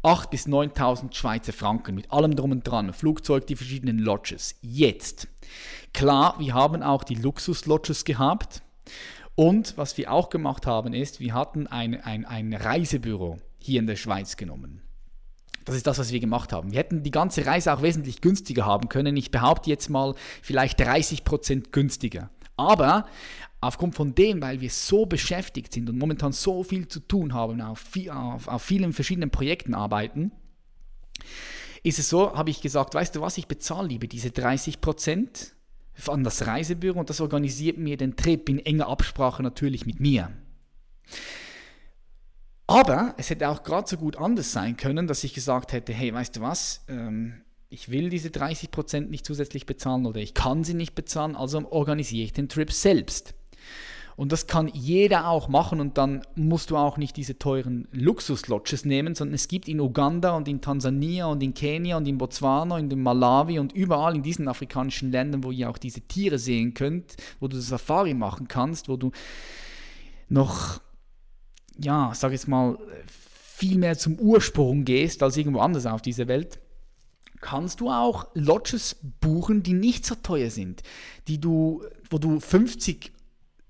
8 0.03 0.29
bis 0.29 0.45
9.000 0.45 1.13
Schweizer 1.15 1.53
Franken 1.53 1.95
mit 1.95 2.11
allem 2.11 2.35
drum 2.35 2.51
und 2.51 2.67
dran, 2.67 2.93
Flugzeug, 2.93 3.47
die 3.47 3.55
verschiedenen 3.55 3.97
Lodges. 3.97 4.55
Jetzt, 4.61 5.27
klar, 5.93 6.35
wir 6.39 6.53
haben 6.53 6.83
auch 6.83 7.03
die 7.03 7.15
Luxus-Lodges 7.15 8.03
gehabt 8.03 8.61
und 9.35 9.77
was 9.77 9.97
wir 9.97 10.11
auch 10.11 10.29
gemacht 10.29 10.65
haben 10.65 10.93
ist, 10.93 11.19
wir 11.19 11.33
hatten 11.33 11.65
ein, 11.65 12.01
ein, 12.01 12.25
ein 12.25 12.53
Reisebüro 12.53 13.37
hier 13.57 13.79
in 13.79 13.87
der 13.87 13.95
Schweiz 13.95 14.35
genommen. 14.35 14.81
Das 15.67 15.75
ist 15.75 15.85
das, 15.85 15.99
was 15.99 16.13
wir 16.13 16.21
gemacht 16.21 16.53
haben. 16.53 16.71
Wir 16.71 16.79
hätten 16.79 17.03
die 17.03 17.11
ganze 17.11 17.45
Reise 17.45 17.73
auch 17.73 17.81
wesentlich 17.81 18.21
günstiger 18.21 18.65
haben 18.65 18.87
können. 18.87 19.17
Ich 19.17 19.31
behaupte 19.31 19.69
jetzt 19.69 19.89
mal 19.89 20.15
vielleicht 20.41 20.79
30% 20.79 21.71
günstiger. 21.71 22.29
Aber 22.55 23.05
aufgrund 23.59 23.93
von 23.93 24.15
dem, 24.15 24.41
weil 24.41 24.61
wir 24.61 24.69
so 24.69 25.05
beschäftigt 25.05 25.73
sind 25.73 25.89
und 25.89 25.97
momentan 25.97 26.31
so 26.31 26.63
viel 26.63 26.87
zu 26.87 27.01
tun 27.01 27.33
haben, 27.33 27.59
auf, 27.59 27.83
auf, 28.09 28.47
auf 28.47 28.63
vielen 28.63 28.93
verschiedenen 28.93 29.29
Projekten 29.29 29.73
arbeiten, 29.73 30.31
ist 31.83 31.99
es 31.99 32.07
so, 32.07 32.33
habe 32.33 32.49
ich 32.49 32.61
gesagt, 32.61 32.93
weißt 32.93 33.17
du 33.17 33.19
was, 33.19 33.37
ich 33.37 33.47
bezahle 33.47 33.89
lieber 33.89 34.07
diese 34.07 34.29
30% 34.29 35.51
an 36.07 36.23
das 36.23 36.47
Reisebüro 36.47 36.97
und 36.97 37.09
das 37.09 37.19
organisiert 37.19 37.77
mir 37.77 37.97
den 37.97 38.15
Trip 38.15 38.47
in 38.47 38.59
enger 38.59 38.87
Absprache 38.87 39.43
natürlich 39.43 39.85
mit 39.85 39.99
mir. 39.99 40.31
Aber 42.67 43.15
es 43.17 43.29
hätte 43.29 43.47
auch 43.49 43.63
gerade 43.63 43.87
so 43.87 43.97
gut 43.97 44.17
anders 44.17 44.51
sein 44.51 44.75
können, 44.75 45.07
dass 45.07 45.23
ich 45.23 45.33
gesagt 45.33 45.71
hätte, 45.71 45.93
hey, 45.93 46.13
weißt 46.13 46.35
du 46.35 46.41
was, 46.41 46.83
ähm, 46.89 47.41
ich 47.69 47.89
will 47.89 48.09
diese 48.09 48.29
30% 48.29 49.07
nicht 49.09 49.25
zusätzlich 49.25 49.65
bezahlen 49.65 50.05
oder 50.05 50.19
ich 50.19 50.33
kann 50.33 50.63
sie 50.63 50.73
nicht 50.73 50.95
bezahlen, 50.95 51.35
also 51.35 51.69
organisiere 51.71 52.25
ich 52.25 52.33
den 52.33 52.49
Trip 52.49 52.71
selbst. 52.71 53.33
Und 54.17 54.31
das 54.31 54.47
kann 54.47 54.67
jeder 54.73 55.29
auch 55.29 55.47
machen 55.47 55.79
und 55.79 55.99
dann 55.99 56.23
musst 56.35 56.71
du 56.71 56.77
auch 56.77 56.97
nicht 56.97 57.15
diese 57.17 57.37
teuren 57.37 57.87
Luxus-Lodges 57.91 58.83
nehmen, 58.83 59.13
sondern 59.13 59.35
es 59.35 59.47
gibt 59.47 59.67
in 59.67 59.79
Uganda 59.79 60.35
und 60.35 60.47
in 60.47 60.59
Tansania 60.59 61.27
und 61.27 61.43
in 61.43 61.53
Kenia 61.53 61.97
und 61.97 62.07
in 62.07 62.17
Botswana 62.17 62.77
und 62.77 62.91
in 62.91 63.03
Malawi 63.03 63.59
und 63.59 63.73
überall 63.73 64.15
in 64.15 64.23
diesen 64.23 64.47
afrikanischen 64.47 65.11
Ländern, 65.11 65.43
wo 65.43 65.51
ihr 65.51 65.69
auch 65.69 65.77
diese 65.77 66.01
Tiere 66.01 66.39
sehen 66.39 66.73
könnt, 66.73 67.15
wo 67.39 67.47
du 67.47 67.59
Safari 67.61 68.15
machen 68.15 68.47
kannst, 68.47 68.89
wo 68.89 68.97
du 68.97 69.11
noch, 70.29 70.81
ja, 71.79 72.11
sag 72.13 72.31
jetzt 72.31 72.47
mal, 72.47 72.77
viel 73.05 73.77
mehr 73.77 73.97
zum 73.97 74.19
Ursprung 74.19 74.85
gehst 74.85 75.23
als 75.23 75.37
irgendwo 75.37 75.59
anders 75.59 75.85
auf 75.85 76.01
dieser 76.01 76.27
Welt, 76.27 76.59
kannst 77.41 77.79
du 77.79 77.89
auch 77.89 78.27
Lodges 78.33 78.95
buchen, 79.19 79.63
die 79.63 79.73
nicht 79.73 80.05
so 80.05 80.15
teuer 80.15 80.49
sind, 80.49 80.83
die 81.27 81.39
du, 81.39 81.83
wo 82.09 82.17
du 82.17 82.39
50 82.39 83.11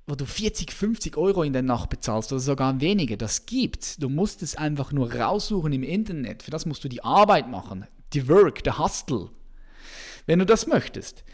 wo 0.08 0.16
du 0.16 0.26
40, 0.26 0.72
50 0.72 1.18
Euro 1.18 1.44
in 1.44 1.52
der 1.52 1.62
Nacht 1.62 1.90
bezahlst 1.90 2.32
oder 2.32 2.40
sogar 2.40 2.80
weniger, 2.80 3.18
das 3.18 3.46
gibt. 3.46 4.02
Du 4.02 4.08
musst 4.08 4.42
es 4.42 4.56
einfach 4.56 4.94
nur 4.94 5.14
raussuchen 5.14 5.74
im 5.74 5.84
Internet. 5.84 6.44
Für 6.44 6.52
das 6.52 6.66
musst 6.66 6.84
du 6.86 6.88
die 6.88 7.04
Arbeit 7.04 7.50
machen, 7.50 7.86
die 8.14 8.30
Work, 8.30 8.64
der 8.64 8.80
Hustle. 8.80 9.30
Wenn 10.26 10.40
du 10.40 10.46
das 10.46 10.66
möchtest. 10.66 11.26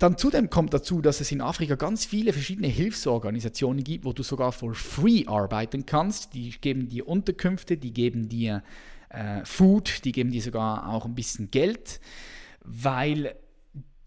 Dann 0.00 0.16
zudem 0.16 0.48
kommt 0.48 0.72
dazu, 0.72 1.02
dass 1.02 1.20
es 1.20 1.30
in 1.30 1.42
Afrika 1.42 1.74
ganz 1.74 2.06
viele 2.06 2.32
verschiedene 2.32 2.68
Hilfsorganisationen 2.68 3.84
gibt, 3.84 4.06
wo 4.06 4.14
du 4.14 4.22
sogar 4.22 4.50
for 4.50 4.74
free 4.74 5.26
arbeiten 5.26 5.84
kannst. 5.84 6.32
Die 6.32 6.52
geben 6.58 6.88
dir 6.88 7.06
Unterkünfte, 7.06 7.76
die 7.76 7.92
geben 7.92 8.26
dir 8.26 8.62
äh, 9.10 9.44
Food, 9.44 10.06
die 10.06 10.12
geben 10.12 10.30
dir 10.30 10.40
sogar 10.40 10.88
auch 10.88 11.04
ein 11.04 11.14
bisschen 11.14 11.50
Geld, 11.50 12.00
weil 12.64 13.34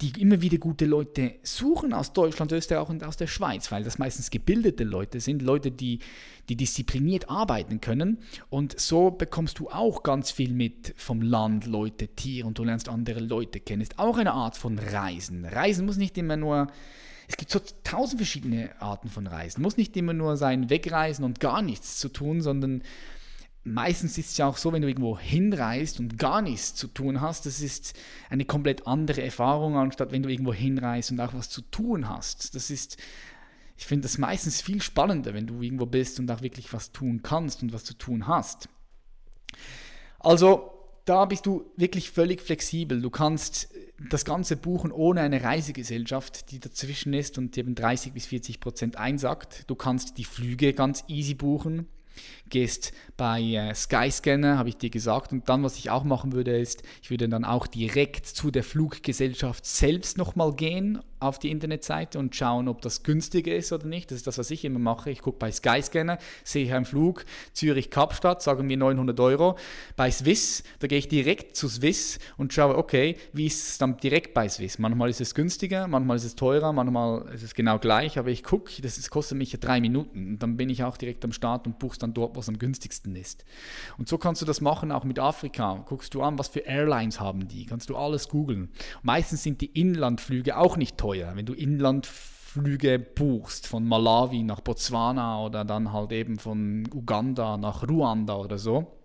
die 0.01 0.21
immer 0.21 0.41
wieder 0.41 0.57
gute 0.57 0.85
Leute 0.85 1.35
suchen 1.43 1.93
aus 1.93 2.13
Deutschland, 2.13 2.51
Österreich 2.51 2.89
und 2.89 3.03
aus 3.03 3.15
der 3.15 3.27
Schweiz, 3.27 3.71
weil 3.71 3.83
das 3.83 3.97
meistens 3.97 4.29
gebildete 4.29 4.83
Leute 4.83 5.19
sind, 5.19 5.41
Leute, 5.41 5.71
die, 5.71 5.99
die 6.49 6.55
diszipliniert 6.55 7.29
arbeiten 7.29 7.79
können. 7.79 8.17
Und 8.49 8.79
so 8.79 9.11
bekommst 9.11 9.59
du 9.59 9.69
auch 9.69 10.03
ganz 10.03 10.31
viel 10.31 10.51
mit 10.51 10.93
vom 10.97 11.21
Land, 11.21 11.67
Leute, 11.67 12.09
Tiere 12.09 12.47
und 12.47 12.57
du 12.57 12.63
lernst 12.63 12.89
andere 12.89 13.19
Leute 13.19 13.59
kennen. 13.59 13.81
Ist 13.81 13.99
auch 13.99 14.17
eine 14.17 14.33
Art 14.33 14.57
von 14.57 14.77
Reisen. 14.77 15.45
Reisen 15.45 15.85
muss 15.85 15.97
nicht 15.97 16.17
immer 16.17 16.37
nur 16.37 16.67
es 17.27 17.37
gibt 17.37 17.51
so 17.51 17.61
tausend 17.83 18.19
verschiedene 18.19 18.69
Arten 18.81 19.09
von 19.09 19.27
Reisen. 19.27 19.61
Muss 19.61 19.77
nicht 19.77 19.95
immer 19.95 20.13
nur 20.13 20.35
sein, 20.35 20.69
wegreisen 20.69 21.23
und 21.23 21.39
gar 21.39 21.61
nichts 21.61 21.97
zu 21.97 22.09
tun, 22.09 22.41
sondern 22.41 22.83
meistens 23.63 24.17
ist 24.17 24.31
es 24.31 24.37
ja 24.37 24.47
auch 24.47 24.57
so, 24.57 24.73
wenn 24.73 24.81
du 24.81 24.87
irgendwo 24.87 25.17
hinreist 25.17 25.99
und 25.99 26.17
gar 26.17 26.41
nichts 26.41 26.75
zu 26.75 26.87
tun 26.87 27.21
hast, 27.21 27.45
das 27.45 27.61
ist 27.61 27.93
eine 28.29 28.45
komplett 28.45 28.87
andere 28.87 29.23
Erfahrung, 29.23 29.77
anstatt 29.77 30.11
wenn 30.11 30.23
du 30.23 30.29
irgendwo 30.29 30.53
hinreist 30.53 31.11
und 31.11 31.19
auch 31.19 31.33
was 31.33 31.49
zu 31.49 31.61
tun 31.61 32.09
hast. 32.09 32.55
Das 32.55 32.69
ist, 32.69 32.97
ich 33.77 33.85
finde 33.85 34.03
das 34.03 34.17
meistens 34.17 34.61
viel 34.61 34.81
spannender, 34.81 35.33
wenn 35.33 35.47
du 35.47 35.61
irgendwo 35.61 35.85
bist 35.85 36.19
und 36.19 36.29
auch 36.29 36.41
wirklich 36.41 36.73
was 36.73 36.91
tun 36.91 37.21
kannst 37.23 37.63
und 37.63 37.73
was 37.73 37.83
zu 37.83 37.93
tun 37.93 38.27
hast. 38.27 38.67
Also, 40.19 40.69
da 41.05 41.25
bist 41.25 41.45
du 41.45 41.69
wirklich 41.75 42.11
völlig 42.11 42.41
flexibel. 42.41 43.01
Du 43.01 43.09
kannst 43.09 43.69
das 44.09 44.23
Ganze 44.23 44.55
buchen 44.55 44.91
ohne 44.91 45.21
eine 45.21 45.43
Reisegesellschaft, 45.43 46.51
die 46.51 46.59
dazwischen 46.59 47.13
ist 47.13 47.37
und 47.37 47.57
eben 47.57 47.75
30 47.75 48.13
bis 48.13 48.25
40 48.27 48.61
Prozent 48.61 48.95
einsackt. 48.95 49.69
Du 49.69 49.75
kannst 49.75 50.17
die 50.17 50.23
Flüge 50.23 50.73
ganz 50.73 51.03
easy 51.07 51.33
buchen 51.33 51.87
gehst 52.49 52.93
bei 53.17 53.41
äh, 53.41 53.73
Skyscanner, 53.73 54.57
habe 54.57 54.69
ich 54.69 54.77
dir 54.77 54.89
gesagt. 54.89 55.31
Und 55.31 55.49
dann, 55.49 55.63
was 55.63 55.77
ich 55.77 55.89
auch 55.89 56.03
machen 56.03 56.33
würde, 56.33 56.57
ist, 56.57 56.83
ich 57.01 57.09
würde 57.09 57.29
dann 57.29 57.45
auch 57.45 57.67
direkt 57.67 58.25
zu 58.25 58.51
der 58.51 58.63
Fluggesellschaft 58.63 59.65
selbst 59.65 60.17
nochmal 60.17 60.53
gehen 60.53 61.01
auf 61.23 61.39
die 61.39 61.51
Internetseite 61.51 62.19
und 62.19 62.35
schauen, 62.35 62.67
ob 62.67 62.81
das 62.81 63.03
günstiger 63.03 63.55
ist 63.55 63.71
oder 63.71 63.87
nicht. 63.87 64.11
Das 64.11 64.17
ist 64.17 64.27
das, 64.27 64.37
was 64.37 64.51
ich 64.51 64.65
immer 64.65 64.79
mache. 64.79 65.09
Ich 65.09 65.21
gucke 65.21 65.39
bei 65.39 65.51
Skyscanner, 65.51 66.17
sehe 66.43 66.65
ich 66.65 66.73
einen 66.73 66.85
Flug 66.85 67.25
Zürich-Kapstadt, 67.53 68.41
sagen 68.41 68.67
wir 68.67 68.77
900 68.77 69.19
Euro. 69.19 69.57
Bei 69.95 70.11
Swiss, 70.11 70.63
da 70.79 70.87
gehe 70.87 70.97
ich 70.97 71.07
direkt 71.07 71.55
zu 71.55 71.69
Swiss 71.69 72.19
und 72.37 72.53
schaue, 72.53 72.77
okay, 72.77 73.15
wie 73.31 73.47
ist 73.47 73.69
es 73.69 73.77
dann 73.77 73.97
direkt 73.97 74.33
bei 74.33 74.49
Swiss? 74.49 74.79
Manchmal 74.79 75.09
ist 75.09 75.21
es 75.21 75.33
günstiger, 75.33 75.87
manchmal 75.87 76.17
ist 76.17 76.25
es 76.25 76.35
teurer, 76.35 76.73
manchmal 76.73 77.33
ist 77.33 77.43
es 77.43 77.55
genau 77.55 77.79
gleich, 77.79 78.19
aber 78.19 78.29
ich 78.29 78.43
gucke, 78.43 78.81
das, 78.81 79.09
kostet 79.09 79.37
mich 79.37 79.53
ja 79.53 79.59
drei 79.59 79.79
Minuten. 79.79 80.27
Und 80.27 80.39
dann 80.39 80.57
bin 80.57 80.69
ich 80.69 80.83
auch 80.83 80.97
direkt 80.97 81.23
am 81.23 81.31
Start 81.31 81.65
und 81.67 81.79
buchst 81.79 82.02
dann 82.03 82.13
dort, 82.13 82.35
was 82.35 82.49
am 82.49 82.59
günstigsten 82.59 83.15
ist. 83.15 83.45
Und 83.97 84.07
so 84.07 84.17
kannst 84.17 84.41
du 84.41 84.45
das 84.45 84.61
machen, 84.61 84.91
auch 84.91 85.03
mit 85.03 85.19
Afrika. 85.19 85.83
Guckst 85.87 86.13
du 86.13 86.21
an, 86.21 86.37
was 86.37 86.49
für 86.49 86.59
Airlines 86.59 87.19
haben 87.19 87.47
die, 87.47 87.65
kannst 87.65 87.89
du 87.89 87.97
alles 87.97 88.29
googeln. 88.29 88.69
Meistens 89.01 89.43
sind 89.43 89.61
die 89.61 89.67
Inlandflüge 89.79 90.57
auch 90.57 90.77
nicht 90.77 90.97
teuer. 90.97 91.31
Wenn 91.35 91.45
du 91.45 91.53
Inlandflüge 91.53 92.99
buchst 92.99 93.65
von 93.65 93.87
Malawi 93.87 94.43
nach 94.43 94.61
Botswana 94.61 95.43
oder 95.43 95.65
dann 95.65 95.91
halt 95.91 96.11
eben 96.11 96.37
von 96.37 96.87
Uganda 96.93 97.57
nach 97.57 97.87
Ruanda 97.87 98.35
oder 98.35 98.57
so. 98.57 98.99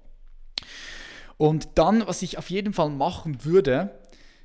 Und 1.38 1.68
dann, 1.76 2.06
was 2.06 2.22
ich 2.22 2.36
auf 2.36 2.50
jeden 2.50 2.72
Fall 2.72 2.90
machen 2.90 3.44
würde, 3.44 3.98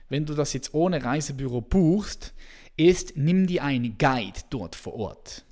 wenn 0.09 0.25
du 0.25 0.35
das 0.35 0.53
jetzt 0.53 0.75
ohne 0.75 1.03
Reisebüro 1.03 1.59
buchst, 1.59 2.33
ist, 2.77 3.17
nimm 3.17 3.47
dir 3.47 3.63
einen 3.63 3.97
Guide 3.97 4.39
dort 4.49 4.75
vor 4.75 4.93
Ort. 4.93 5.43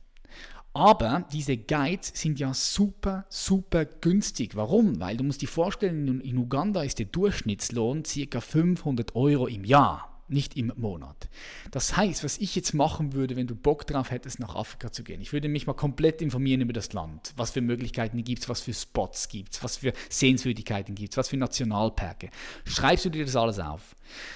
Aber 0.73 1.25
diese 1.33 1.57
Guides 1.57 2.13
sind 2.15 2.39
ja 2.39 2.53
super, 2.53 3.25
super 3.29 3.85
günstig. 3.85 4.55
Warum? 4.55 4.99
Weil 4.99 5.17
du 5.17 5.23
musst 5.23 5.41
dir 5.41 5.49
vorstellen, 5.49 6.21
in 6.21 6.37
Uganda 6.37 6.83
ist 6.83 6.99
der 6.99 7.07
Durchschnittslohn 7.07 8.03
ca. 8.03 8.39
500 8.39 9.15
Euro 9.15 9.47
im 9.47 9.65
Jahr 9.65 10.10
nicht 10.31 10.57
im 10.57 10.71
Monat. 10.75 11.29
Das 11.71 11.97
heißt, 11.97 12.23
was 12.23 12.37
ich 12.37 12.55
jetzt 12.55 12.73
machen 12.73 13.13
würde, 13.13 13.35
wenn 13.35 13.47
du 13.47 13.55
Bock 13.55 13.85
drauf 13.87 14.11
hättest, 14.11 14.39
nach 14.39 14.55
Afrika 14.55 14.91
zu 14.91 15.03
gehen, 15.03 15.21
ich 15.21 15.33
würde 15.33 15.49
mich 15.49 15.67
mal 15.67 15.73
komplett 15.73 16.21
informieren 16.21 16.61
über 16.61 16.73
das 16.73 16.93
Land, 16.93 17.33
was 17.35 17.51
für 17.51 17.61
Möglichkeiten 17.61 18.23
gibt 18.23 18.43
es, 18.43 18.49
was 18.49 18.61
für 18.61 18.73
Spots 18.73 19.27
gibt 19.27 19.53
es, 19.53 19.63
was 19.63 19.77
für 19.77 19.93
Sehenswürdigkeiten 20.09 20.95
gibt 20.95 21.13
es, 21.13 21.17
was 21.17 21.29
für 21.29 21.37
Nationalparke. 21.37 22.29
Schreibst 22.65 23.05
du 23.05 23.09
dir 23.09 23.25
das 23.25 23.35
alles 23.35 23.59
auf? 23.59 23.95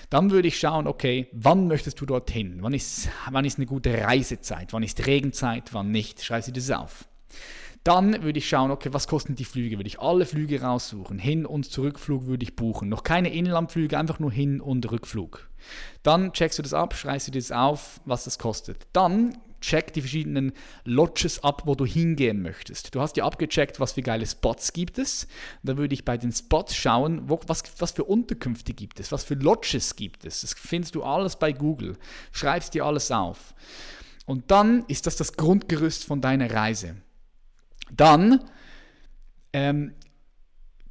Dann 0.10 0.32
würde 0.32 0.48
ich 0.48 0.60
schauen, 0.60 0.88
okay, 0.88 1.28
wann 1.32 1.68
möchtest 1.68 2.00
du 2.00 2.06
dorthin? 2.06 2.58
Wann 2.62 2.74
ist, 2.74 3.10
wann 3.32 3.46
ist 3.46 3.58
eine 3.58 3.66
gute 3.66 3.94
Reisezeit? 3.94 4.74
Wann 4.74 4.84
ist 4.84 5.06
Regenzeit? 5.06 5.74
Wann 5.74 5.92
nicht? 5.92 6.24
Schreibst 6.24 6.50
du 6.50 6.54
das 6.54 6.72
auf? 6.72 7.08
Dann 7.86 8.24
würde 8.24 8.40
ich 8.40 8.50
schauen, 8.50 8.72
okay, 8.72 8.90
was 8.94 9.08
kosten 9.08 9.36
die 9.36 9.46
Flüge? 9.46 9.78
Würde 9.78 9.88
ich 9.88 10.00
alle 10.00 10.26
Flüge 10.26 10.60
raussuchen. 10.60 11.20
Hin- 11.20 11.46
und 11.46 11.70
Zurückflug 11.72 12.26
würde 12.26 12.42
ich 12.42 12.56
buchen. 12.56 12.90
Noch 12.90 13.04
keine 13.04 13.32
Inlandflüge, 13.32 13.96
einfach 14.00 14.18
nur 14.18 14.32
Hin- 14.32 14.60
und 14.60 14.92
Rückflug. 14.92 15.48
Dann 16.02 16.34
checkst 16.34 16.58
du 16.58 16.64
das 16.64 16.74
ab, 16.74 16.96
schreibst 16.96 17.28
du 17.28 17.32
das 17.32 17.52
auf, 17.52 18.02
was 18.06 18.24
das 18.24 18.40
kostet. 18.40 18.88
Dann 18.92 19.38
check 19.62 19.94
die 19.94 20.02
verschiedenen 20.02 20.54
Lodges 20.84 21.44
ab, 21.44 21.62
wo 21.66 21.76
du 21.76 21.86
hingehen 21.86 22.42
möchtest. 22.42 22.96
Du 22.96 23.02
hast 23.02 23.18
ja 23.18 23.24
abgecheckt, 23.24 23.80
was 23.80 23.94
für 23.94 24.02
geile 24.02 24.26
Spots 24.26 24.74
gibt 24.74 24.98
es. 24.98 25.28
Da 25.62 25.78
würde 25.78 25.94
ich 25.94 26.06
bei 26.06 26.18
den 26.18 26.32
Spots 26.32 26.76
schauen, 26.76 27.30
wo, 27.30 27.40
was, 27.46 27.62
was 27.78 27.92
für 27.92 28.06
Unterkünfte 28.06 28.74
gibt 28.74 29.00
es, 29.00 29.12
was 29.12 29.24
für 29.24 29.36
Lodges 29.36 29.96
gibt 29.96 30.26
es. 30.26 30.42
Das 30.42 30.56
findest 30.56 30.96
du 30.96 31.04
alles 31.04 31.36
bei 31.36 31.54
Google. 31.54 31.98
Schreibst 32.32 32.74
dir 32.74 32.84
alles 32.84 33.12
auf. 33.12 33.54
Und 34.26 34.50
dann 34.50 34.86
ist 34.88 35.06
das 35.06 35.18
das 35.18 35.34
Grundgerüst 35.34 36.04
von 36.04 36.20
deiner 36.20 36.52
Reise. 36.52 36.96
Dann 37.92 38.44
ähm, 39.54 39.94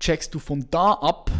checkst 0.00 0.34
du 0.34 0.38
von 0.38 0.66
da 0.70 0.92
ab, 0.92 1.30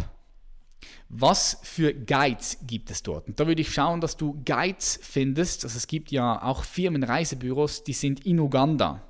was 1.09 1.59
für 1.63 1.93
Guides 1.93 2.57
gibt 2.63 2.89
es 2.91 3.03
dort? 3.03 3.27
Und 3.27 3.39
da 3.39 3.47
würde 3.47 3.61
ich 3.61 3.71
schauen, 3.71 4.01
dass 4.01 4.17
du 4.17 4.41
Guides 4.45 4.99
findest. 5.01 5.63
Also 5.63 5.77
es 5.77 5.87
gibt 5.87 6.11
ja 6.11 6.41
auch 6.41 6.63
Firmenreisebüros, 6.63 7.83
die 7.83 7.93
sind 7.93 8.25
in 8.25 8.39
Uganda. 8.39 9.01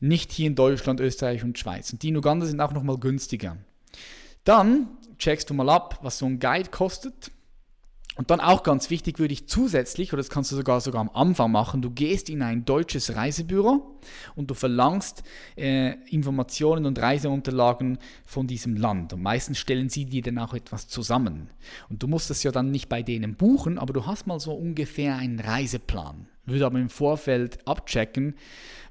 Nicht 0.00 0.32
hier 0.32 0.46
in 0.46 0.54
Deutschland, 0.54 1.00
Österreich 1.00 1.44
und 1.44 1.58
Schweiz. 1.58 1.92
Und 1.92 2.02
die 2.02 2.08
in 2.08 2.16
Uganda 2.16 2.46
sind 2.46 2.60
auch 2.60 2.72
nochmal 2.72 2.98
günstiger. 2.98 3.56
Dann 4.44 4.88
checkst 5.18 5.48
du 5.48 5.54
mal 5.54 5.68
ab, 5.68 5.98
was 6.02 6.18
so 6.18 6.26
ein 6.26 6.38
Guide 6.38 6.70
kostet. 6.70 7.30
Und 8.16 8.30
dann 8.30 8.40
auch 8.40 8.62
ganz 8.62 8.90
wichtig 8.90 9.18
würde 9.18 9.32
ich 9.32 9.48
zusätzlich, 9.48 10.12
oder 10.12 10.20
das 10.20 10.30
kannst 10.30 10.52
du 10.52 10.56
sogar 10.56 10.80
sogar 10.80 11.00
am 11.00 11.10
Anfang 11.10 11.50
machen, 11.50 11.82
du 11.82 11.90
gehst 11.90 12.30
in 12.30 12.42
ein 12.42 12.64
deutsches 12.64 13.16
Reisebüro 13.16 13.98
und 14.36 14.50
du 14.50 14.54
verlangst 14.54 15.24
äh, 15.56 15.94
Informationen 16.10 16.86
und 16.86 16.98
Reiseunterlagen 17.00 17.98
von 18.24 18.46
diesem 18.46 18.76
Land. 18.76 19.12
Und 19.12 19.22
meistens 19.22 19.58
stellen 19.58 19.88
sie 19.88 20.04
dir 20.04 20.22
dann 20.22 20.38
auch 20.38 20.54
etwas 20.54 20.86
zusammen. 20.86 21.50
Und 21.88 22.02
du 22.02 22.06
musst 22.06 22.30
das 22.30 22.44
ja 22.44 22.52
dann 22.52 22.70
nicht 22.70 22.88
bei 22.88 23.02
denen 23.02 23.34
buchen, 23.34 23.78
aber 23.78 23.92
du 23.92 24.06
hast 24.06 24.28
mal 24.28 24.38
so 24.38 24.52
ungefähr 24.52 25.16
einen 25.16 25.40
Reiseplan. 25.40 26.28
Würde 26.46 26.66
aber 26.66 26.78
im 26.78 26.90
Vorfeld 26.90 27.66
abchecken, 27.66 28.34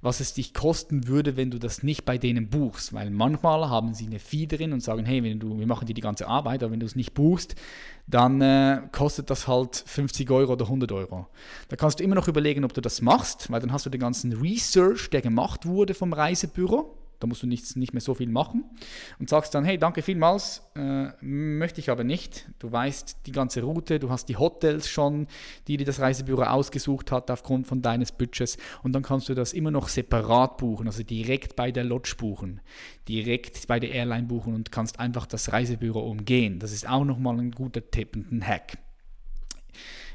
was 0.02 0.20
es 0.20 0.34
dich 0.34 0.54
kosten 0.54 1.08
würde, 1.08 1.38
wenn 1.38 1.52
du 1.52 1.60
das 1.60 1.84
nicht 1.84 2.04
bei 2.04 2.18
denen 2.18 2.50
buchst. 2.50 2.94
Weil 2.94 3.10
manchmal 3.10 3.70
haben 3.70 3.94
sie 3.94 4.08
eine 4.08 4.20
Fee 4.20 4.48
drin 4.48 4.74
und 4.74 4.82
sagen, 4.82 5.06
hey, 5.06 5.24
wenn 5.24 5.40
du, 5.40 5.58
wir 5.58 5.68
machen 5.68 5.86
dir 5.86 5.94
die 5.94 6.02
ganze 6.02 6.28
Arbeit, 6.28 6.64
aber 6.64 6.72
wenn 6.72 6.80
du 6.80 6.86
es 6.86 6.96
nicht 6.96 7.14
buchst, 7.14 7.56
dann 8.08 8.42
äh, 8.42 8.82
kostet 8.92 9.30
das 9.30 9.48
halt 9.48 9.84
50 9.86 10.30
Euro 10.32 10.54
oder 10.54 10.66
100 10.66 10.92
Euro. 10.92 11.28
Da 11.70 11.76
kannst 11.76 12.00
du 12.00 12.04
immer 12.04 12.16
noch 12.16 12.28
überlegen, 12.28 12.66
ob 12.66 12.74
du 12.74 12.82
das 12.82 13.02
machst, 13.02 13.52
weil 13.52 13.62
dann 13.62 13.72
hast 13.72 13.86
du 13.86 13.90
den 13.90 14.02
ganzen 14.02 14.34
Research, 14.34 15.10
der 15.10 15.22
gemacht 15.22 15.66
wurde 15.66 15.94
vom 15.94 16.12
Reisebüro 16.12 17.03
da 17.24 17.28
musst 17.28 17.42
du 17.42 17.48
nichts, 17.48 17.78
nicht 17.78 17.94
mehr 17.94 18.02
so 18.02 18.14
viel 18.14 18.28
machen 18.28 18.66
und 19.18 19.30
sagst 19.30 19.56
dann, 19.56 19.64
hey, 19.64 19.78
danke 19.78 20.02
vielmals, 20.02 20.62
äh, 20.76 21.08
möchte 21.22 21.80
ich 21.80 21.90
aber 21.90 22.04
nicht. 22.04 22.50
Du 22.60 22.70
weißt 22.70 23.20
die 23.26 23.32
ganze 23.32 23.64
Route, 23.64 23.98
du 23.98 24.10
hast 24.10 24.28
die 24.28 24.36
Hotels 24.36 24.90
schon, 24.90 25.28
die 25.68 25.78
dir 25.78 25.86
das 25.86 26.02
Reisebüro 26.02 26.44
ausgesucht 26.44 27.14
hat 27.14 27.32
aufgrund 27.32 27.66
von 27.66 27.82
deines 27.82 28.12
Budgets 28.12 28.58
und 28.84 28.92
dann 28.92 29.04
kannst 29.04 29.30
du 29.30 29.36
das 29.36 29.54
immer 29.54 29.72
noch 29.72 29.88
separat 29.88 30.58
buchen, 30.58 30.88
also 30.88 31.02
direkt 31.02 31.56
bei 31.56 31.72
der 31.72 31.86
Lodge 31.86 32.16
buchen, 32.18 32.60
direkt 33.08 33.68
bei 33.68 33.80
der 33.80 33.92
Airline 33.92 34.28
buchen 34.28 34.54
und 34.54 34.74
kannst 34.74 35.00
einfach 35.00 35.26
das 35.26 35.54
Reisebüro 35.54 36.02
umgehen. 36.02 36.60
Das 36.60 36.74
ist 36.74 36.90
auch 36.90 37.06
nochmal 37.06 37.40
ein 37.40 37.52
guter 37.52 37.90
Tipp 37.90 38.18
und 38.18 38.34
ein 38.34 38.46
Hack. 38.46 38.78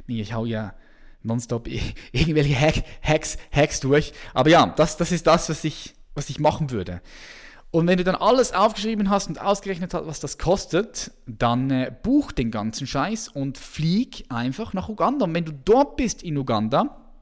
Ich 0.06 0.34
hau 0.34 0.44
ja 0.44 0.74
nonstop 1.22 1.68
irgendwelche 2.12 2.58
Hack, 2.58 2.84
Hacks, 3.02 3.38
Hacks 3.50 3.80
durch. 3.80 4.12
Aber 4.34 4.50
ja, 4.50 4.66
das, 4.76 4.98
das 4.98 5.10
ist 5.10 5.26
das, 5.26 5.48
was 5.48 5.64
ich, 5.64 5.94
was 6.18 6.28
ich 6.28 6.38
machen 6.38 6.70
würde. 6.70 7.00
Und 7.70 7.86
wenn 7.86 7.98
du 7.98 8.04
dann 8.04 8.14
alles 8.14 8.52
aufgeschrieben 8.52 9.10
hast 9.10 9.28
und 9.28 9.40
ausgerechnet 9.40 9.92
hast, 9.92 10.06
was 10.06 10.20
das 10.20 10.38
kostet, 10.38 11.12
dann 11.26 11.70
äh, 11.70 11.94
buch 12.02 12.32
den 12.32 12.50
ganzen 12.50 12.86
Scheiß 12.86 13.28
und 13.28 13.58
flieg 13.58 14.24
einfach 14.30 14.72
nach 14.72 14.88
Uganda. 14.88 15.26
Und 15.26 15.34
wenn 15.34 15.44
du 15.44 15.52
dort 15.52 15.96
bist 15.96 16.22
in 16.22 16.36
Uganda 16.38 17.12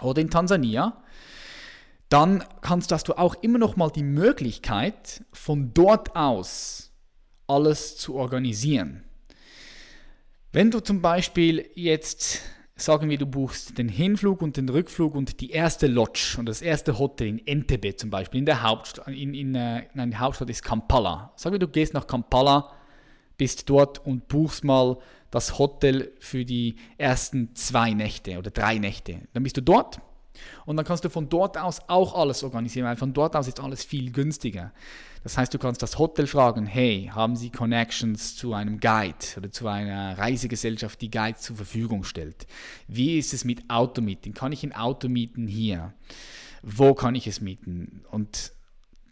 oder 0.00 0.20
in 0.20 0.30
Tansania, 0.30 1.02
dann 2.08 2.42
kannst, 2.60 2.90
hast 2.90 3.08
du 3.08 3.14
auch 3.14 3.36
immer 3.42 3.58
noch 3.58 3.76
mal 3.76 3.90
die 3.90 4.02
Möglichkeit, 4.02 5.24
von 5.32 5.72
dort 5.74 6.16
aus 6.16 6.92
alles 7.46 7.96
zu 7.96 8.14
organisieren. 8.14 9.04
Wenn 10.52 10.70
du 10.70 10.80
zum 10.80 11.02
Beispiel 11.02 11.70
jetzt 11.74 12.40
sagen 12.80 13.10
wir, 13.10 13.18
du 13.18 13.26
buchst 13.26 13.76
den 13.76 13.88
Hinflug 13.88 14.40
und 14.40 14.56
den 14.56 14.68
Rückflug 14.68 15.14
und 15.14 15.40
die 15.40 15.50
erste 15.50 15.86
Lodge 15.86 16.36
und 16.38 16.46
das 16.46 16.62
erste 16.62 16.98
Hotel 16.98 17.28
in 17.28 17.46
Entebbe 17.46 17.96
zum 17.96 18.10
Beispiel, 18.10 18.38
in 18.38 18.46
der 18.46 18.62
Hauptstadt, 18.62 19.08
in, 19.08 19.34
in, 19.34 19.54
äh, 19.54 19.84
nein, 19.94 20.10
die 20.10 20.16
Hauptstadt 20.16 20.48
ist 20.50 20.62
Kampala. 20.62 21.32
Sagen 21.36 21.54
wir, 21.54 21.58
du 21.58 21.68
gehst 21.68 21.94
nach 21.94 22.06
Kampala, 22.06 22.72
bist 23.36 23.68
dort 23.68 24.04
und 24.06 24.28
buchst 24.28 24.64
mal 24.64 24.98
das 25.30 25.58
Hotel 25.58 26.12
für 26.20 26.44
die 26.44 26.76
ersten 26.96 27.54
zwei 27.54 27.92
Nächte 27.92 28.38
oder 28.38 28.50
drei 28.50 28.78
Nächte. 28.78 29.20
Dann 29.32 29.42
bist 29.42 29.56
du 29.56 29.62
dort 29.62 30.00
und 30.64 30.76
dann 30.76 30.86
kannst 30.86 31.04
du 31.04 31.10
von 31.10 31.28
dort 31.28 31.58
aus 31.58 31.80
auch 31.88 32.14
alles 32.14 32.42
organisieren, 32.44 32.86
weil 32.86 32.96
von 32.96 33.12
dort 33.12 33.34
aus 33.36 33.48
ist 33.48 33.60
alles 33.60 33.84
viel 33.84 34.12
günstiger. 34.12 34.72
Das 35.28 35.36
heißt, 35.36 35.52
du 35.52 35.58
kannst 35.58 35.82
das 35.82 35.98
Hotel 35.98 36.26
fragen, 36.26 36.64
hey, 36.64 37.10
haben 37.12 37.36
Sie 37.36 37.50
Connections 37.50 38.34
zu 38.34 38.54
einem 38.54 38.80
Guide 38.80 39.18
oder 39.36 39.52
zu 39.52 39.68
einer 39.68 40.16
Reisegesellschaft, 40.16 41.02
die 41.02 41.10
Guides 41.10 41.42
zur 41.42 41.56
Verfügung 41.56 42.02
stellt? 42.04 42.46
Wie 42.86 43.18
ist 43.18 43.34
es 43.34 43.44
mit 43.44 43.68
Automieten? 43.68 44.32
Kann 44.32 44.52
ich 44.52 44.62
ein 44.62 44.74
Auto 44.74 45.10
mieten 45.10 45.46
hier? 45.46 45.92
Wo 46.62 46.94
kann 46.94 47.14
ich 47.14 47.26
es 47.26 47.42
mieten? 47.42 48.06
Und 48.10 48.52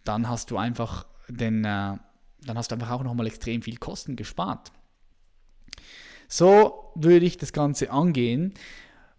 dann 0.04 0.26
hast 0.26 0.50
du 0.50 0.56
einfach 0.56 1.04
den, 1.28 1.66
äh, 1.66 1.98
dann 2.46 2.54
hast 2.54 2.70
du 2.70 2.76
einfach 2.76 2.92
auch 2.92 3.04
nochmal 3.04 3.26
extrem 3.26 3.60
viel 3.60 3.76
Kosten 3.76 4.16
gespart. 4.16 4.72
So 6.28 6.92
würde 6.94 7.26
ich 7.26 7.36
das 7.36 7.52
Ganze 7.52 7.90
angehen. 7.90 8.54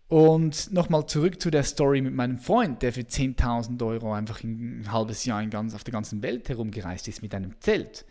Und 0.08 0.72
nochmal 0.72 1.06
zurück 1.06 1.42
zu 1.42 1.52
der 1.52 1.64
Story 1.64 2.02
mit 2.02 2.14
meinem 2.14 2.38
Freund, 2.38 2.82
der 2.82 2.94
für 2.94 3.02
10.000 3.02 3.86
Euro 3.86 4.14
einfach 4.14 4.42
ein 4.42 4.90
halbes 4.90 5.26
Jahr 5.26 5.46
ganz, 5.48 5.76
auf 5.76 5.84
der 5.84 5.92
ganzen 5.92 6.24
Welt 6.24 6.48
herumgereist 6.48 7.10
ist 7.10 7.22
mit 7.22 7.36
einem 7.36 7.60
Zelt. 7.60 8.06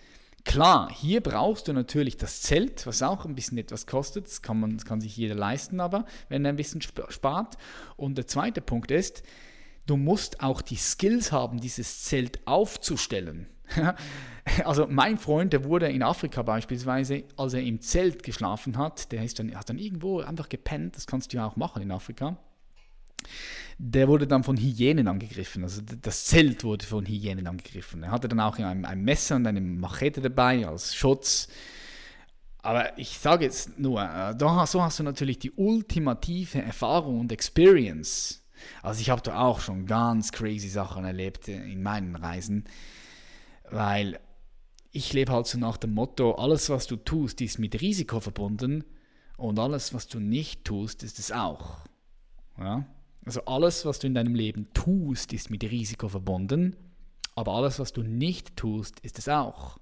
Klar, 0.44 0.90
hier 0.92 1.22
brauchst 1.22 1.68
du 1.68 1.72
natürlich 1.72 2.18
das 2.18 2.42
Zelt, 2.42 2.86
was 2.86 3.02
auch 3.02 3.24
ein 3.24 3.34
bisschen 3.34 3.58
etwas 3.58 3.86
kostet. 3.86 4.26
Das 4.26 4.42
kann, 4.42 4.60
man, 4.60 4.76
das 4.76 4.84
kann 4.84 5.00
sich 5.00 5.16
jeder 5.16 5.34
leisten, 5.34 5.80
aber 5.80 6.04
wenn 6.28 6.44
er 6.44 6.52
ein 6.52 6.56
bisschen 6.56 6.82
spart. 6.82 7.56
Und 7.96 8.16
der 8.18 8.26
zweite 8.26 8.60
Punkt 8.60 8.90
ist, 8.90 9.22
du 9.86 9.96
musst 9.96 10.42
auch 10.42 10.60
die 10.60 10.76
Skills 10.76 11.32
haben, 11.32 11.60
dieses 11.60 12.04
Zelt 12.04 12.46
aufzustellen. 12.46 13.48
also 14.64 14.86
mein 14.88 15.18
Freund, 15.18 15.52
der 15.52 15.64
wurde 15.64 15.88
in 15.88 16.02
Afrika 16.02 16.42
beispielsweise, 16.42 17.24
als 17.36 17.54
er 17.54 17.62
im 17.62 17.80
Zelt 17.80 18.22
geschlafen 18.22 18.76
hat, 18.76 19.12
der 19.12 19.24
ist 19.24 19.38
dann, 19.38 19.54
hat 19.54 19.68
dann 19.68 19.78
irgendwo 19.78 20.20
einfach 20.20 20.48
gepennt, 20.48 20.96
das 20.96 21.06
kannst 21.06 21.32
du 21.32 21.38
ja 21.38 21.46
auch 21.46 21.56
machen 21.56 21.82
in 21.82 21.90
Afrika. 21.90 22.36
Der 23.78 24.08
wurde 24.08 24.26
dann 24.26 24.42
von 24.42 24.56
Hyänen 24.56 25.06
angegriffen, 25.08 25.62
also 25.62 25.82
das 25.82 26.24
Zelt 26.24 26.64
wurde 26.64 26.86
von 26.86 27.04
Hyänen 27.04 27.46
angegriffen. 27.46 28.02
Er 28.04 28.10
hatte 28.10 28.28
dann 28.28 28.40
auch 28.40 28.58
ein, 28.58 28.84
ein 28.84 29.02
Messer 29.02 29.36
und 29.36 29.46
eine 29.46 29.60
Machete 29.60 30.20
dabei 30.20 30.66
als 30.66 30.94
Schutz. 30.94 31.48
Aber 32.62 32.98
ich 32.98 33.18
sage 33.18 33.44
jetzt 33.44 33.78
nur, 33.78 34.02
äh, 34.02 34.34
so 34.38 34.82
hast 34.82 34.98
du 34.98 35.02
natürlich 35.02 35.38
die 35.38 35.52
ultimative 35.52 36.62
Erfahrung 36.62 37.20
und 37.20 37.30
Experience. 37.30 38.42
Also 38.82 39.00
ich 39.00 39.10
habe 39.10 39.22
da 39.22 39.38
auch 39.38 39.60
schon 39.60 39.86
ganz 39.86 40.32
crazy 40.32 40.68
Sachen 40.68 41.04
erlebt 41.04 41.46
in 41.48 41.82
meinen 41.82 42.16
Reisen. 42.16 42.64
Weil 43.70 44.20
ich 44.92 45.12
lebe 45.12 45.32
halt 45.32 45.46
so 45.46 45.58
nach 45.58 45.76
dem 45.76 45.94
Motto, 45.94 46.32
alles 46.32 46.70
was 46.70 46.86
du 46.86 46.96
tust, 46.96 47.40
ist 47.40 47.58
mit 47.58 47.80
Risiko 47.80 48.20
verbunden 48.20 48.84
und 49.36 49.58
alles 49.58 49.92
was 49.92 50.08
du 50.08 50.20
nicht 50.20 50.64
tust, 50.64 51.02
ist 51.02 51.18
es 51.18 51.32
auch. 51.32 51.80
Ja? 52.58 52.86
Also 53.24 53.44
alles 53.44 53.84
was 53.84 53.98
du 53.98 54.06
in 54.06 54.14
deinem 54.14 54.34
Leben 54.34 54.72
tust, 54.72 55.32
ist 55.32 55.50
mit 55.50 55.64
Risiko 55.64 56.08
verbunden, 56.08 56.76
aber 57.34 57.52
alles 57.52 57.78
was 57.78 57.92
du 57.92 58.02
nicht 58.02 58.56
tust, 58.56 59.00
ist 59.00 59.18
es 59.18 59.28
auch. 59.28 59.78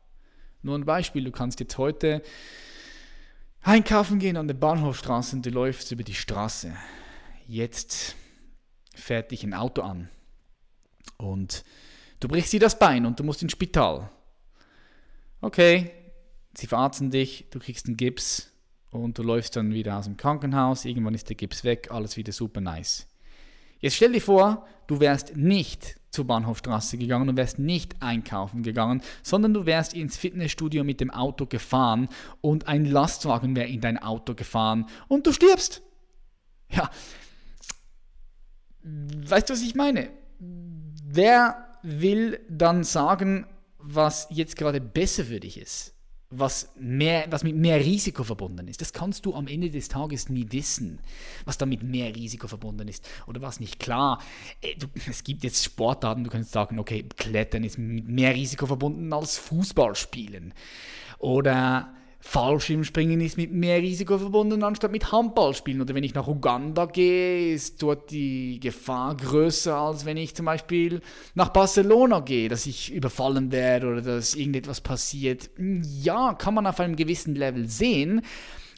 Nur 0.62 0.76
ein 0.76 0.86
Beispiel, 0.86 1.24
du 1.24 1.30
kannst 1.30 1.60
jetzt 1.60 1.76
heute 1.76 2.22
einkaufen 3.62 4.18
gehen 4.18 4.36
an 4.36 4.48
der 4.48 4.54
Bahnhofstraße 4.54 5.36
und 5.36 5.46
du 5.46 5.50
läufst 5.50 5.92
über 5.92 6.02
die 6.02 6.14
Straße. 6.14 6.74
Jetzt 7.46 8.16
fährt 8.94 9.30
dich 9.30 9.44
ein 9.44 9.54
Auto 9.54 9.82
an 9.82 10.08
und 11.18 11.64
Du 12.24 12.28
brichst 12.28 12.54
dir 12.54 12.60
das 12.60 12.78
Bein 12.78 13.04
und 13.04 13.20
du 13.20 13.22
musst 13.22 13.42
ins 13.42 13.52
Spital. 13.52 14.08
Okay, 15.42 15.90
sie 16.56 16.66
verarzten 16.66 17.10
dich, 17.10 17.44
du 17.50 17.58
kriegst 17.58 17.84
einen 17.84 17.98
Gips 17.98 18.50
und 18.90 19.18
du 19.18 19.22
läufst 19.22 19.56
dann 19.56 19.74
wieder 19.74 19.98
aus 19.98 20.06
dem 20.06 20.16
Krankenhaus. 20.16 20.86
Irgendwann 20.86 21.12
ist 21.12 21.28
der 21.28 21.36
Gips 21.36 21.64
weg, 21.64 21.88
alles 21.90 22.16
wieder 22.16 22.32
super 22.32 22.62
nice. 22.62 23.06
Jetzt 23.78 23.96
stell 23.96 24.12
dir 24.12 24.22
vor, 24.22 24.66
du 24.86 25.00
wärst 25.00 25.36
nicht 25.36 26.00
zur 26.08 26.26
Bahnhofstraße 26.26 26.96
gegangen 26.96 27.28
und 27.28 27.36
wärst 27.36 27.58
nicht 27.58 28.00
einkaufen 28.00 28.62
gegangen, 28.62 29.02
sondern 29.22 29.52
du 29.52 29.66
wärst 29.66 29.92
ins 29.92 30.16
Fitnessstudio 30.16 30.82
mit 30.82 31.02
dem 31.02 31.10
Auto 31.10 31.44
gefahren 31.44 32.08
und 32.40 32.68
ein 32.68 32.86
Lastwagen 32.86 33.54
wäre 33.54 33.68
in 33.68 33.82
dein 33.82 33.98
Auto 33.98 34.34
gefahren 34.34 34.86
und 35.08 35.26
du 35.26 35.32
stirbst. 35.34 35.82
Ja. 36.70 36.90
Weißt 38.82 39.50
du, 39.50 39.52
was 39.52 39.60
ich 39.60 39.74
meine? 39.74 40.08
Wer 40.38 41.73
will 41.84 42.40
dann 42.48 42.82
sagen, 42.82 43.46
was 43.78 44.26
jetzt 44.30 44.56
gerade 44.56 44.80
besser 44.80 45.26
für 45.26 45.38
dich 45.38 45.58
ist, 45.58 45.94
was, 46.30 46.72
mehr, 46.76 47.26
was 47.28 47.44
mit 47.44 47.54
mehr 47.54 47.78
Risiko 47.78 48.24
verbunden 48.24 48.66
ist. 48.66 48.80
Das 48.80 48.92
kannst 48.92 49.26
du 49.26 49.34
am 49.34 49.46
Ende 49.46 49.70
des 49.70 49.88
Tages 49.88 50.30
nie 50.30 50.46
wissen, 50.50 50.98
was 51.44 51.58
damit 51.58 51.82
mehr 51.82 52.16
Risiko 52.16 52.48
verbunden 52.48 52.88
ist 52.88 53.06
oder 53.26 53.42
was 53.42 53.60
nicht. 53.60 53.78
Klar, 53.78 54.20
äh, 54.62 54.74
es 55.08 55.22
gibt 55.22 55.44
jetzt 55.44 55.62
Sportarten, 55.62 56.24
du 56.24 56.30
kannst 56.30 56.52
sagen, 56.52 56.78
okay, 56.78 57.04
Klettern 57.16 57.62
ist 57.62 57.78
mit 57.78 58.08
mehr 58.08 58.34
Risiko 58.34 58.66
verbunden 58.66 59.12
als 59.12 59.36
Fußballspielen. 59.36 60.54
Oder 61.18 61.94
Fallschirmspringen 62.26 63.20
ist 63.20 63.36
mit 63.36 63.52
mehr 63.52 63.80
Risiko 63.80 64.18
verbunden 64.18 64.64
anstatt 64.64 64.90
mit 64.90 65.12
Handballspielen. 65.12 65.82
Oder 65.82 65.94
wenn 65.94 66.02
ich 66.02 66.14
nach 66.14 66.26
Uganda 66.26 66.86
gehe, 66.86 67.52
ist 67.52 67.82
dort 67.82 68.10
die 68.10 68.58
Gefahr 68.60 69.14
größer, 69.14 69.76
als 69.76 70.06
wenn 70.06 70.16
ich 70.16 70.34
zum 70.34 70.46
Beispiel 70.46 71.02
nach 71.34 71.50
Barcelona 71.50 72.20
gehe, 72.20 72.48
dass 72.48 72.64
ich 72.64 72.92
überfallen 72.92 73.52
werde 73.52 73.88
oder 73.88 74.00
dass 74.00 74.34
irgendetwas 74.34 74.80
passiert. 74.80 75.50
Ja, 75.58 76.32
kann 76.32 76.54
man 76.54 76.66
auf 76.66 76.80
einem 76.80 76.96
gewissen 76.96 77.34
Level 77.36 77.68
sehen. 77.68 78.22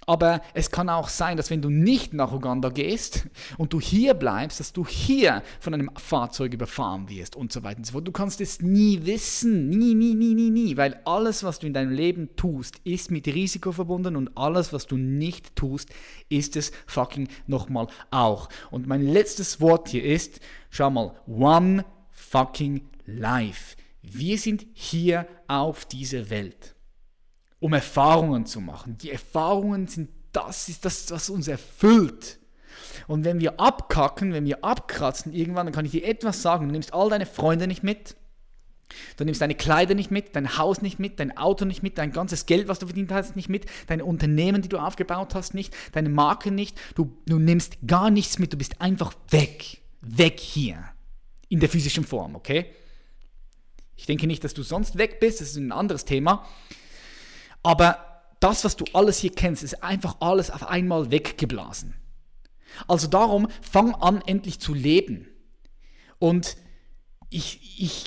Aber 0.08 0.40
es 0.54 0.70
kann 0.70 0.88
auch 0.88 1.08
sein, 1.08 1.36
dass 1.36 1.50
wenn 1.50 1.60
du 1.60 1.68
nicht 1.68 2.14
nach 2.14 2.32
Uganda 2.32 2.68
gehst 2.68 3.26
und 3.58 3.72
du 3.72 3.80
hier 3.80 4.14
bleibst, 4.14 4.60
dass 4.60 4.72
du 4.72 4.86
hier 4.86 5.42
von 5.58 5.74
einem 5.74 5.90
Fahrzeug 5.96 6.54
überfahren 6.54 7.08
wirst 7.08 7.34
und 7.34 7.52
so 7.52 7.64
weiter 7.64 7.78
und 7.78 7.86
so 7.86 7.92
fort. 7.92 8.06
Du 8.06 8.12
kannst 8.12 8.40
es 8.40 8.62
nie 8.62 9.04
wissen. 9.04 9.68
Nie, 9.68 9.94
nie, 9.94 10.14
nie, 10.14 10.34
nie, 10.34 10.50
nie. 10.50 10.76
Weil 10.76 11.00
alles, 11.04 11.42
was 11.42 11.58
du 11.58 11.66
in 11.66 11.74
deinem 11.74 11.90
Leben 11.90 12.36
tust, 12.36 12.76
ist 12.84 13.10
mit 13.10 13.26
Risiko 13.26 13.72
verbunden 13.72 14.14
und 14.14 14.30
alles, 14.36 14.72
was 14.72 14.86
du 14.86 14.96
nicht 14.96 15.56
tust, 15.56 15.90
ist 16.28 16.54
es 16.54 16.70
fucking 16.86 17.26
nochmal 17.48 17.88
auch. 18.12 18.48
Und 18.70 18.86
mein 18.86 19.02
letztes 19.02 19.60
Wort 19.60 19.88
hier 19.88 20.04
ist, 20.04 20.38
schau 20.70 20.88
mal, 20.88 21.16
one 21.26 21.84
fucking 22.12 22.82
life. 23.06 23.74
Wir 24.02 24.38
sind 24.38 24.66
hier 24.72 25.26
auf 25.48 25.84
dieser 25.84 26.30
Welt 26.30 26.75
um 27.66 27.72
Erfahrungen 27.72 28.46
zu 28.46 28.60
machen. 28.60 28.96
Die 28.98 29.10
Erfahrungen 29.10 29.88
sind 29.88 30.08
das, 30.30 30.68
ist 30.68 30.84
das, 30.84 31.10
was 31.10 31.28
uns 31.28 31.48
erfüllt. 31.48 32.38
Und 33.08 33.24
wenn 33.24 33.40
wir 33.40 33.58
abkacken, 33.58 34.32
wenn 34.32 34.44
wir 34.44 34.62
abkratzen 34.62 35.32
irgendwann, 35.32 35.66
dann 35.66 35.74
kann 35.74 35.84
ich 35.84 35.90
dir 35.90 36.04
etwas 36.04 36.42
sagen. 36.42 36.68
Du 36.68 36.72
nimmst 36.72 36.94
all 36.94 37.10
deine 37.10 37.26
Freunde 37.26 37.66
nicht 37.66 37.82
mit. 37.82 38.14
Du 39.16 39.24
nimmst 39.24 39.40
deine 39.40 39.56
Kleider 39.56 39.96
nicht 39.96 40.12
mit, 40.12 40.36
dein 40.36 40.58
Haus 40.58 40.80
nicht 40.80 41.00
mit, 41.00 41.18
dein 41.18 41.36
Auto 41.36 41.64
nicht 41.64 41.82
mit, 41.82 41.98
dein 41.98 42.12
ganzes 42.12 42.46
Geld, 42.46 42.68
was 42.68 42.78
du 42.78 42.86
verdient 42.86 43.10
hast, 43.10 43.34
nicht 43.34 43.48
mit, 43.48 43.66
deine 43.88 44.04
Unternehmen, 44.04 44.62
die 44.62 44.68
du 44.68 44.78
aufgebaut 44.78 45.34
hast, 45.34 45.52
nicht, 45.52 45.74
deine 45.90 46.08
Marke 46.08 46.52
nicht. 46.52 46.78
Du, 46.94 47.16
du 47.26 47.40
nimmst 47.40 47.78
gar 47.84 48.10
nichts 48.10 48.38
mit, 48.38 48.52
du 48.52 48.58
bist 48.58 48.80
einfach 48.80 49.12
weg. 49.30 49.78
Weg 50.02 50.38
hier. 50.38 50.84
In 51.48 51.58
der 51.58 51.68
physischen 51.68 52.04
Form, 52.04 52.36
okay? 52.36 52.66
Ich 53.96 54.06
denke 54.06 54.28
nicht, 54.28 54.44
dass 54.44 54.54
du 54.54 54.62
sonst 54.62 54.98
weg 54.98 55.18
bist, 55.18 55.40
das 55.40 55.48
ist 55.48 55.56
ein 55.56 55.72
anderes 55.72 56.04
Thema. 56.04 56.46
Aber 57.66 58.22
das, 58.38 58.64
was 58.64 58.76
du 58.76 58.84
alles 58.92 59.18
hier 59.18 59.32
kennst, 59.32 59.64
ist 59.64 59.82
einfach 59.82 60.18
alles 60.20 60.52
auf 60.52 60.68
einmal 60.68 61.10
weggeblasen. 61.10 61.94
Also 62.86 63.08
darum, 63.08 63.48
fang 63.60 63.92
an, 63.96 64.22
endlich 64.24 64.60
zu 64.60 64.72
leben. 64.72 65.26
Und 66.20 66.56
ich, 67.28 67.82
ich, 67.82 68.06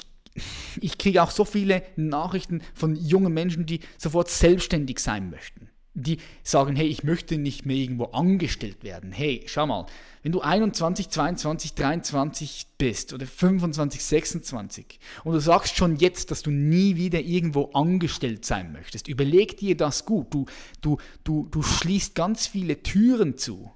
ich 0.79 0.97
kriege 0.97 1.21
auch 1.21 1.31
so 1.31 1.43
viele 1.43 1.83
Nachrichten 1.97 2.61
von 2.73 2.95
jungen 2.95 3.33
Menschen, 3.33 3.65
die 3.65 3.81
sofort 3.97 4.29
selbstständig 4.29 4.99
sein 4.99 5.29
möchten. 5.29 5.68
Die 5.99 6.17
sagen, 6.43 6.75
hey, 6.75 6.87
ich 6.87 7.03
möchte 7.03 7.37
nicht 7.37 7.65
mehr 7.65 7.75
irgendwo 7.75 8.05
angestellt 8.05 8.83
werden. 8.83 9.11
Hey, 9.11 9.43
schau 9.47 9.67
mal, 9.67 9.85
wenn 10.21 10.31
du 10.31 10.41
21, 10.41 11.09
22, 11.09 11.75
23 11.75 12.67
bist 12.77 13.13
oder 13.13 13.25
25, 13.25 14.03
26 14.03 14.99
und 15.23 15.33
du 15.33 15.39
sagst 15.39 15.77
schon 15.77 15.95
jetzt, 15.97 16.31
dass 16.31 16.41
du 16.41 16.51
nie 16.51 16.95
wieder 16.97 17.21
irgendwo 17.21 17.71
angestellt 17.73 18.45
sein 18.45 18.71
möchtest, 18.71 19.07
überleg 19.07 19.57
dir 19.57 19.77
das 19.77 20.05
gut. 20.05 20.33
Du, 20.33 20.45
du, 20.81 20.97
du, 21.23 21.47
du 21.49 21.61
schließt 21.61 22.15
ganz 22.15 22.47
viele 22.47 22.83
Türen 22.83 23.37
zu. 23.37 23.71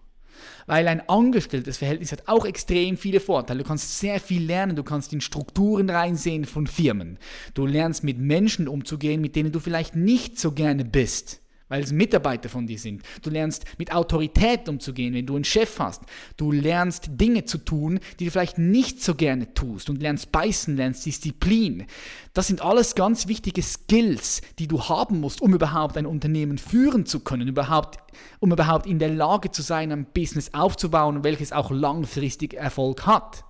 Weil 0.65 0.87
ein 0.87 1.07
angestelltes 1.07 1.77
Verhältnis 1.77 2.11
hat 2.11 2.27
auch 2.27 2.45
extrem 2.45 2.97
viele 2.97 3.19
Vorteile. 3.19 3.63
Du 3.63 3.67
kannst 3.67 3.99
sehr 3.99 4.19
viel 4.19 4.43
lernen, 4.43 4.75
du 4.75 4.83
kannst 4.83 5.13
in 5.13 5.21
Strukturen 5.21 5.89
reinsehen 5.89 6.45
von 6.45 6.67
Firmen. 6.67 7.17
Du 7.53 7.65
lernst 7.65 8.03
mit 8.03 8.17
Menschen 8.17 8.67
umzugehen, 8.67 9.21
mit 9.21 9.35
denen 9.35 9.51
du 9.51 9.59
vielleicht 9.59 9.95
nicht 9.95 10.39
so 10.39 10.51
gerne 10.51 10.85
bist 10.85 11.42
weil 11.73 11.81
es 11.81 11.91
Mitarbeiter 11.91 12.49
von 12.49 12.67
dir 12.67 12.77
sind. 12.77 13.01
Du 13.23 13.31
lernst 13.31 13.65
mit 13.79 13.91
Autorität 13.91 14.69
umzugehen, 14.69 15.15
wenn 15.15 15.25
du 15.25 15.33
einen 15.33 15.43
Chef 15.43 15.79
hast. 15.79 16.03
Du 16.37 16.51
lernst 16.51 17.09
Dinge 17.13 17.45
zu 17.45 17.57
tun, 17.57 17.99
die 18.19 18.25
du 18.25 18.31
vielleicht 18.31 18.59
nicht 18.59 19.01
so 19.01 19.15
gerne 19.15 19.55
tust 19.55 19.89
und 19.89 19.99
lernst 19.99 20.31
beißen, 20.31 20.77
lernst 20.77 21.03
Disziplin. 21.03 21.87
Das 22.35 22.45
sind 22.45 22.61
alles 22.61 22.93
ganz 22.93 23.27
wichtige 23.27 23.63
Skills, 23.63 24.43
die 24.59 24.67
du 24.67 24.83
haben 24.83 25.19
musst, 25.19 25.41
um 25.41 25.51
überhaupt 25.55 25.97
ein 25.97 26.05
Unternehmen 26.05 26.59
führen 26.59 27.07
zu 27.07 27.21
können, 27.21 27.47
überhaupt, 27.47 27.97
um 28.39 28.51
überhaupt 28.51 28.85
in 28.85 28.99
der 28.99 29.09
Lage 29.09 29.49
zu 29.49 29.63
sein, 29.63 29.91
ein 29.91 30.05
Business 30.05 30.53
aufzubauen, 30.53 31.23
welches 31.23 31.51
auch 31.53 31.71
langfristig 31.71 32.53
Erfolg 32.53 33.07
hat. 33.07 33.45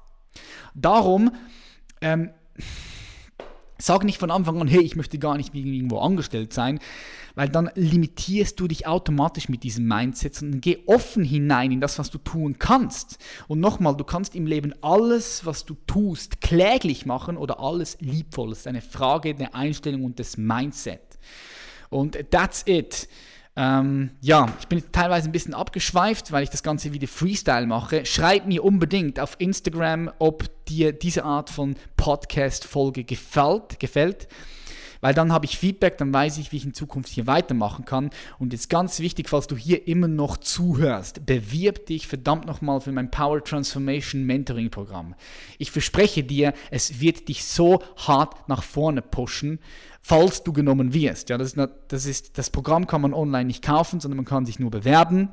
Darum 0.73 1.29
ähm, 1.99 2.29
sag 3.77 4.05
nicht 4.05 4.17
von 4.17 4.31
Anfang 4.31 4.61
an, 4.61 4.69
hey, 4.69 4.81
ich 4.81 4.95
möchte 4.95 5.19
gar 5.19 5.35
nicht 5.35 5.53
irgendwo 5.53 5.99
angestellt 5.99 6.53
sein, 6.53 6.79
weil 7.35 7.49
dann 7.49 7.69
limitierst 7.75 8.59
du 8.59 8.67
dich 8.67 8.87
automatisch 8.87 9.49
mit 9.49 9.63
diesem 9.63 9.87
Mindset, 9.87 10.35
sondern 10.35 10.61
geh 10.61 10.79
offen 10.85 11.23
hinein 11.23 11.71
in 11.71 11.81
das, 11.81 11.97
was 11.99 12.09
du 12.09 12.17
tun 12.17 12.59
kannst. 12.59 13.17
Und 13.47 13.59
nochmal, 13.59 13.95
du 13.95 14.03
kannst 14.03 14.35
im 14.35 14.45
Leben 14.45 14.73
alles, 14.81 15.45
was 15.45 15.65
du 15.65 15.75
tust, 15.87 16.41
kläglich 16.41 17.05
machen 17.05 17.37
oder 17.37 17.59
alles 17.59 17.97
liebvoll. 17.99 18.49
Das 18.49 18.59
ist 18.59 18.67
eine 18.67 18.81
Frage 18.81 19.33
der 19.33 19.55
Einstellung 19.55 20.03
und 20.03 20.19
des 20.19 20.37
Mindset. 20.37 21.01
Und 21.89 22.17
that's 22.31 22.63
it. 22.65 23.07
Ähm, 23.55 24.11
ja, 24.19 24.47
ich 24.59 24.67
bin 24.67 24.83
teilweise 24.91 25.29
ein 25.29 25.31
bisschen 25.31 25.53
abgeschweift, 25.53 26.31
weil 26.31 26.43
ich 26.43 26.49
das 26.49 26.63
Ganze 26.63 26.91
wieder 26.91 27.07
Freestyle 27.07 27.67
mache. 27.67 28.03
Schreib 28.05 28.47
mir 28.47 28.63
unbedingt 28.63 29.19
auf 29.19 29.35
Instagram, 29.37 30.11
ob 30.17 30.65
dir 30.65 30.91
diese 30.91 31.23
Art 31.23 31.51
von 31.51 31.75
Podcast-Folge 31.95 33.03
gefällt. 33.03 33.79
gefällt 33.79 34.27
weil 35.03 35.13
dann 35.13 35.33
habe 35.33 35.43
ich 35.43 35.57
Feedback, 35.57 35.97
dann 35.97 36.13
weiß 36.13 36.37
ich, 36.37 36.53
wie 36.53 36.55
ich 36.55 36.63
in 36.63 36.73
Zukunft 36.73 37.09
hier 37.09 37.27
weitermachen 37.27 37.83
kann. 37.83 38.09
Und 38.39 38.53
jetzt 38.53 38.69
ganz 38.69 39.01
wichtig, 39.01 39.27
falls 39.27 39.47
du 39.47 39.57
hier 39.57 39.85
immer 39.85 40.07
noch 40.07 40.37
zuhörst, 40.37 41.25
bewirb 41.25 41.87
dich 41.87 42.07
verdammt 42.07 42.45
nochmal 42.45 42.79
für 42.79 42.93
mein 42.93 43.11
Power 43.11 43.43
Transformation 43.43 44.23
Mentoring 44.23 44.69
Programm. 44.69 45.13
Ich 45.57 45.71
verspreche 45.71 46.23
dir, 46.23 46.53
es 46.71 47.01
wird 47.01 47.27
dich 47.27 47.43
so 47.43 47.83
hart 47.97 48.47
nach 48.47 48.63
vorne 48.63 49.01
pushen, 49.01 49.59
falls 50.01 50.41
du 50.41 50.53
genommen 50.53 50.93
wirst. 50.93 51.27
Ja, 51.27 51.37
das, 51.37 51.51
ist, 51.51 51.69
das, 51.89 52.05
ist, 52.05 52.37
das 52.37 52.49
Programm 52.49 52.87
kann 52.87 53.01
man 53.01 53.13
online 53.13 53.43
nicht 53.43 53.61
kaufen, 53.61 53.99
sondern 53.99 54.15
man 54.15 54.25
kann 54.25 54.45
sich 54.45 54.57
nur 54.57 54.71
bewerben 54.71 55.27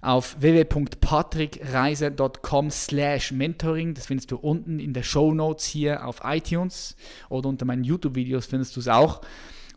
auf 0.00 0.40
www.patrickreiser.com 0.40 2.70
slash 2.70 3.32
mentoring. 3.32 3.94
Das 3.94 4.06
findest 4.06 4.30
du 4.30 4.36
unten 4.36 4.78
in 4.78 4.92
der 4.92 5.02
Show 5.02 5.34
Notes 5.34 5.66
hier 5.66 6.06
auf 6.06 6.20
iTunes 6.24 6.94
oder 7.28 7.48
unter 7.48 7.64
meinen 7.64 7.82
YouTube-Videos 7.84 8.46
findest 8.46 8.76
du 8.76 8.80
es 8.80 8.88
auch. 8.88 9.22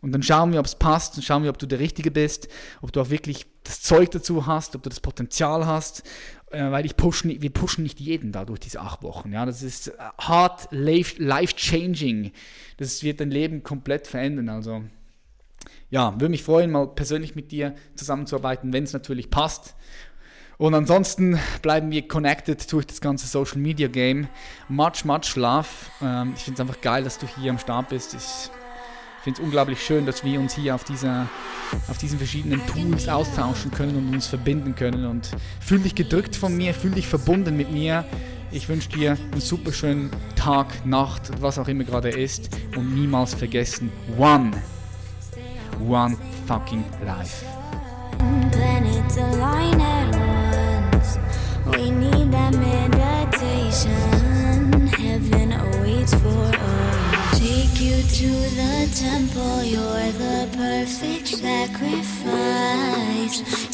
Und 0.02 0.12
dann 0.12 0.22
schauen 0.22 0.52
wir, 0.52 0.58
ob 0.58 0.66
es 0.66 0.74
passt 0.74 1.16
und 1.16 1.22
schauen 1.22 1.44
wir, 1.44 1.50
ob 1.50 1.58
du 1.58 1.66
der 1.66 1.78
Richtige 1.78 2.10
bist, 2.10 2.48
ob 2.80 2.92
du 2.92 3.00
auch 3.00 3.10
wirklich 3.10 3.46
das 3.62 3.82
Zeug 3.82 4.10
dazu 4.10 4.46
hast, 4.46 4.74
ob 4.74 4.82
du 4.82 4.90
das 4.90 4.98
Potenzial 4.98 5.64
hast, 5.64 6.02
äh, 6.50 6.70
weil 6.72 6.84
ich 6.84 6.96
push, 6.96 7.24
wir 7.24 7.50
pushen 7.50 7.84
nicht 7.84 8.00
jeden 8.00 8.32
da 8.32 8.44
durch 8.44 8.58
diese 8.58 8.80
acht 8.80 9.04
Wochen. 9.04 9.32
Ja, 9.32 9.46
das 9.46 9.62
ist 9.62 9.92
hard, 10.18 10.68
life-changing. 10.72 12.32
Das 12.78 13.04
wird 13.04 13.20
dein 13.20 13.30
Leben 13.30 13.62
komplett 13.62 14.08
verändern. 14.08 14.48
Also 14.48 14.82
ja, 15.90 16.14
würde 16.14 16.30
mich 16.30 16.42
freuen, 16.42 16.72
mal 16.72 16.88
persönlich 16.88 17.36
mit 17.36 17.52
dir 17.52 17.76
zusammenzuarbeiten, 17.94 18.72
wenn 18.72 18.82
es 18.82 18.92
natürlich 18.92 19.30
passt. 19.30 19.76
Und 20.62 20.74
ansonsten 20.74 21.40
bleiben 21.60 21.90
wir 21.90 22.06
connected 22.06 22.72
durch 22.72 22.86
das 22.86 23.00
ganze 23.00 23.26
Social 23.26 23.58
Media 23.58 23.88
Game. 23.88 24.28
Much, 24.68 25.04
much 25.04 25.34
love. 25.34 25.66
Ähm, 26.00 26.34
ich 26.36 26.44
finde 26.44 26.62
es 26.62 26.68
einfach 26.68 26.80
geil, 26.80 27.02
dass 27.02 27.18
du 27.18 27.26
hier 27.26 27.50
am 27.50 27.58
Start 27.58 27.88
bist. 27.88 28.14
Ich 28.14 28.22
finde 29.24 29.40
es 29.40 29.44
unglaublich 29.44 29.84
schön, 29.84 30.06
dass 30.06 30.22
wir 30.22 30.38
uns 30.38 30.54
hier 30.54 30.76
auf, 30.76 30.84
dieser, 30.84 31.26
auf 31.88 31.98
diesen 31.98 32.16
verschiedenen 32.16 32.64
Tools 32.68 33.08
austauschen 33.08 33.72
können 33.72 33.96
und 33.96 34.14
uns 34.14 34.28
verbinden 34.28 34.76
können. 34.76 35.04
Und 35.04 35.32
fühl 35.58 35.80
dich 35.80 35.96
gedrückt 35.96 36.36
von 36.36 36.56
mir, 36.56 36.74
fühl 36.74 36.92
dich 36.92 37.08
verbunden 37.08 37.56
mit 37.56 37.72
mir. 37.72 38.04
Ich 38.52 38.68
wünsche 38.68 38.88
dir 38.90 39.18
einen 39.32 39.40
super 39.40 39.72
schönen 39.72 40.10
Tag, 40.36 40.86
Nacht, 40.86 41.22
was 41.40 41.58
auch 41.58 41.66
immer 41.66 41.82
gerade 41.82 42.10
ist. 42.10 42.50
Und 42.76 42.94
niemals 42.94 43.34
vergessen, 43.34 43.90
one, 44.16 44.52
one 45.80 46.16
fucking 46.46 46.84
life. 47.04 47.44
We 51.66 51.90
need 51.90 52.32
that 52.32 52.54
meditation. 52.54 53.92
Heaven 54.88 55.52
awaits 55.52 56.14
for 56.14 56.50
us. 56.54 57.38
Take 57.38 57.80
you 57.80 58.02
to 58.02 58.30
the 58.58 58.88
temple. 58.94 59.62
You're 59.62 60.12
the 60.12 60.48
perfect 60.56 61.28
sacrifice. 61.28 61.76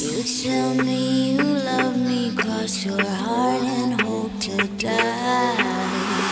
You 0.01 0.23
tell 0.45 0.75
me 0.75 1.33
you 1.33 1.43
love 1.43 1.97
me. 1.99 2.35
Cross 2.37 2.85
your 2.85 3.03
heart 3.03 3.63
and 3.63 4.01
hope 4.01 4.39
to 4.41 4.57
die. 4.77 6.28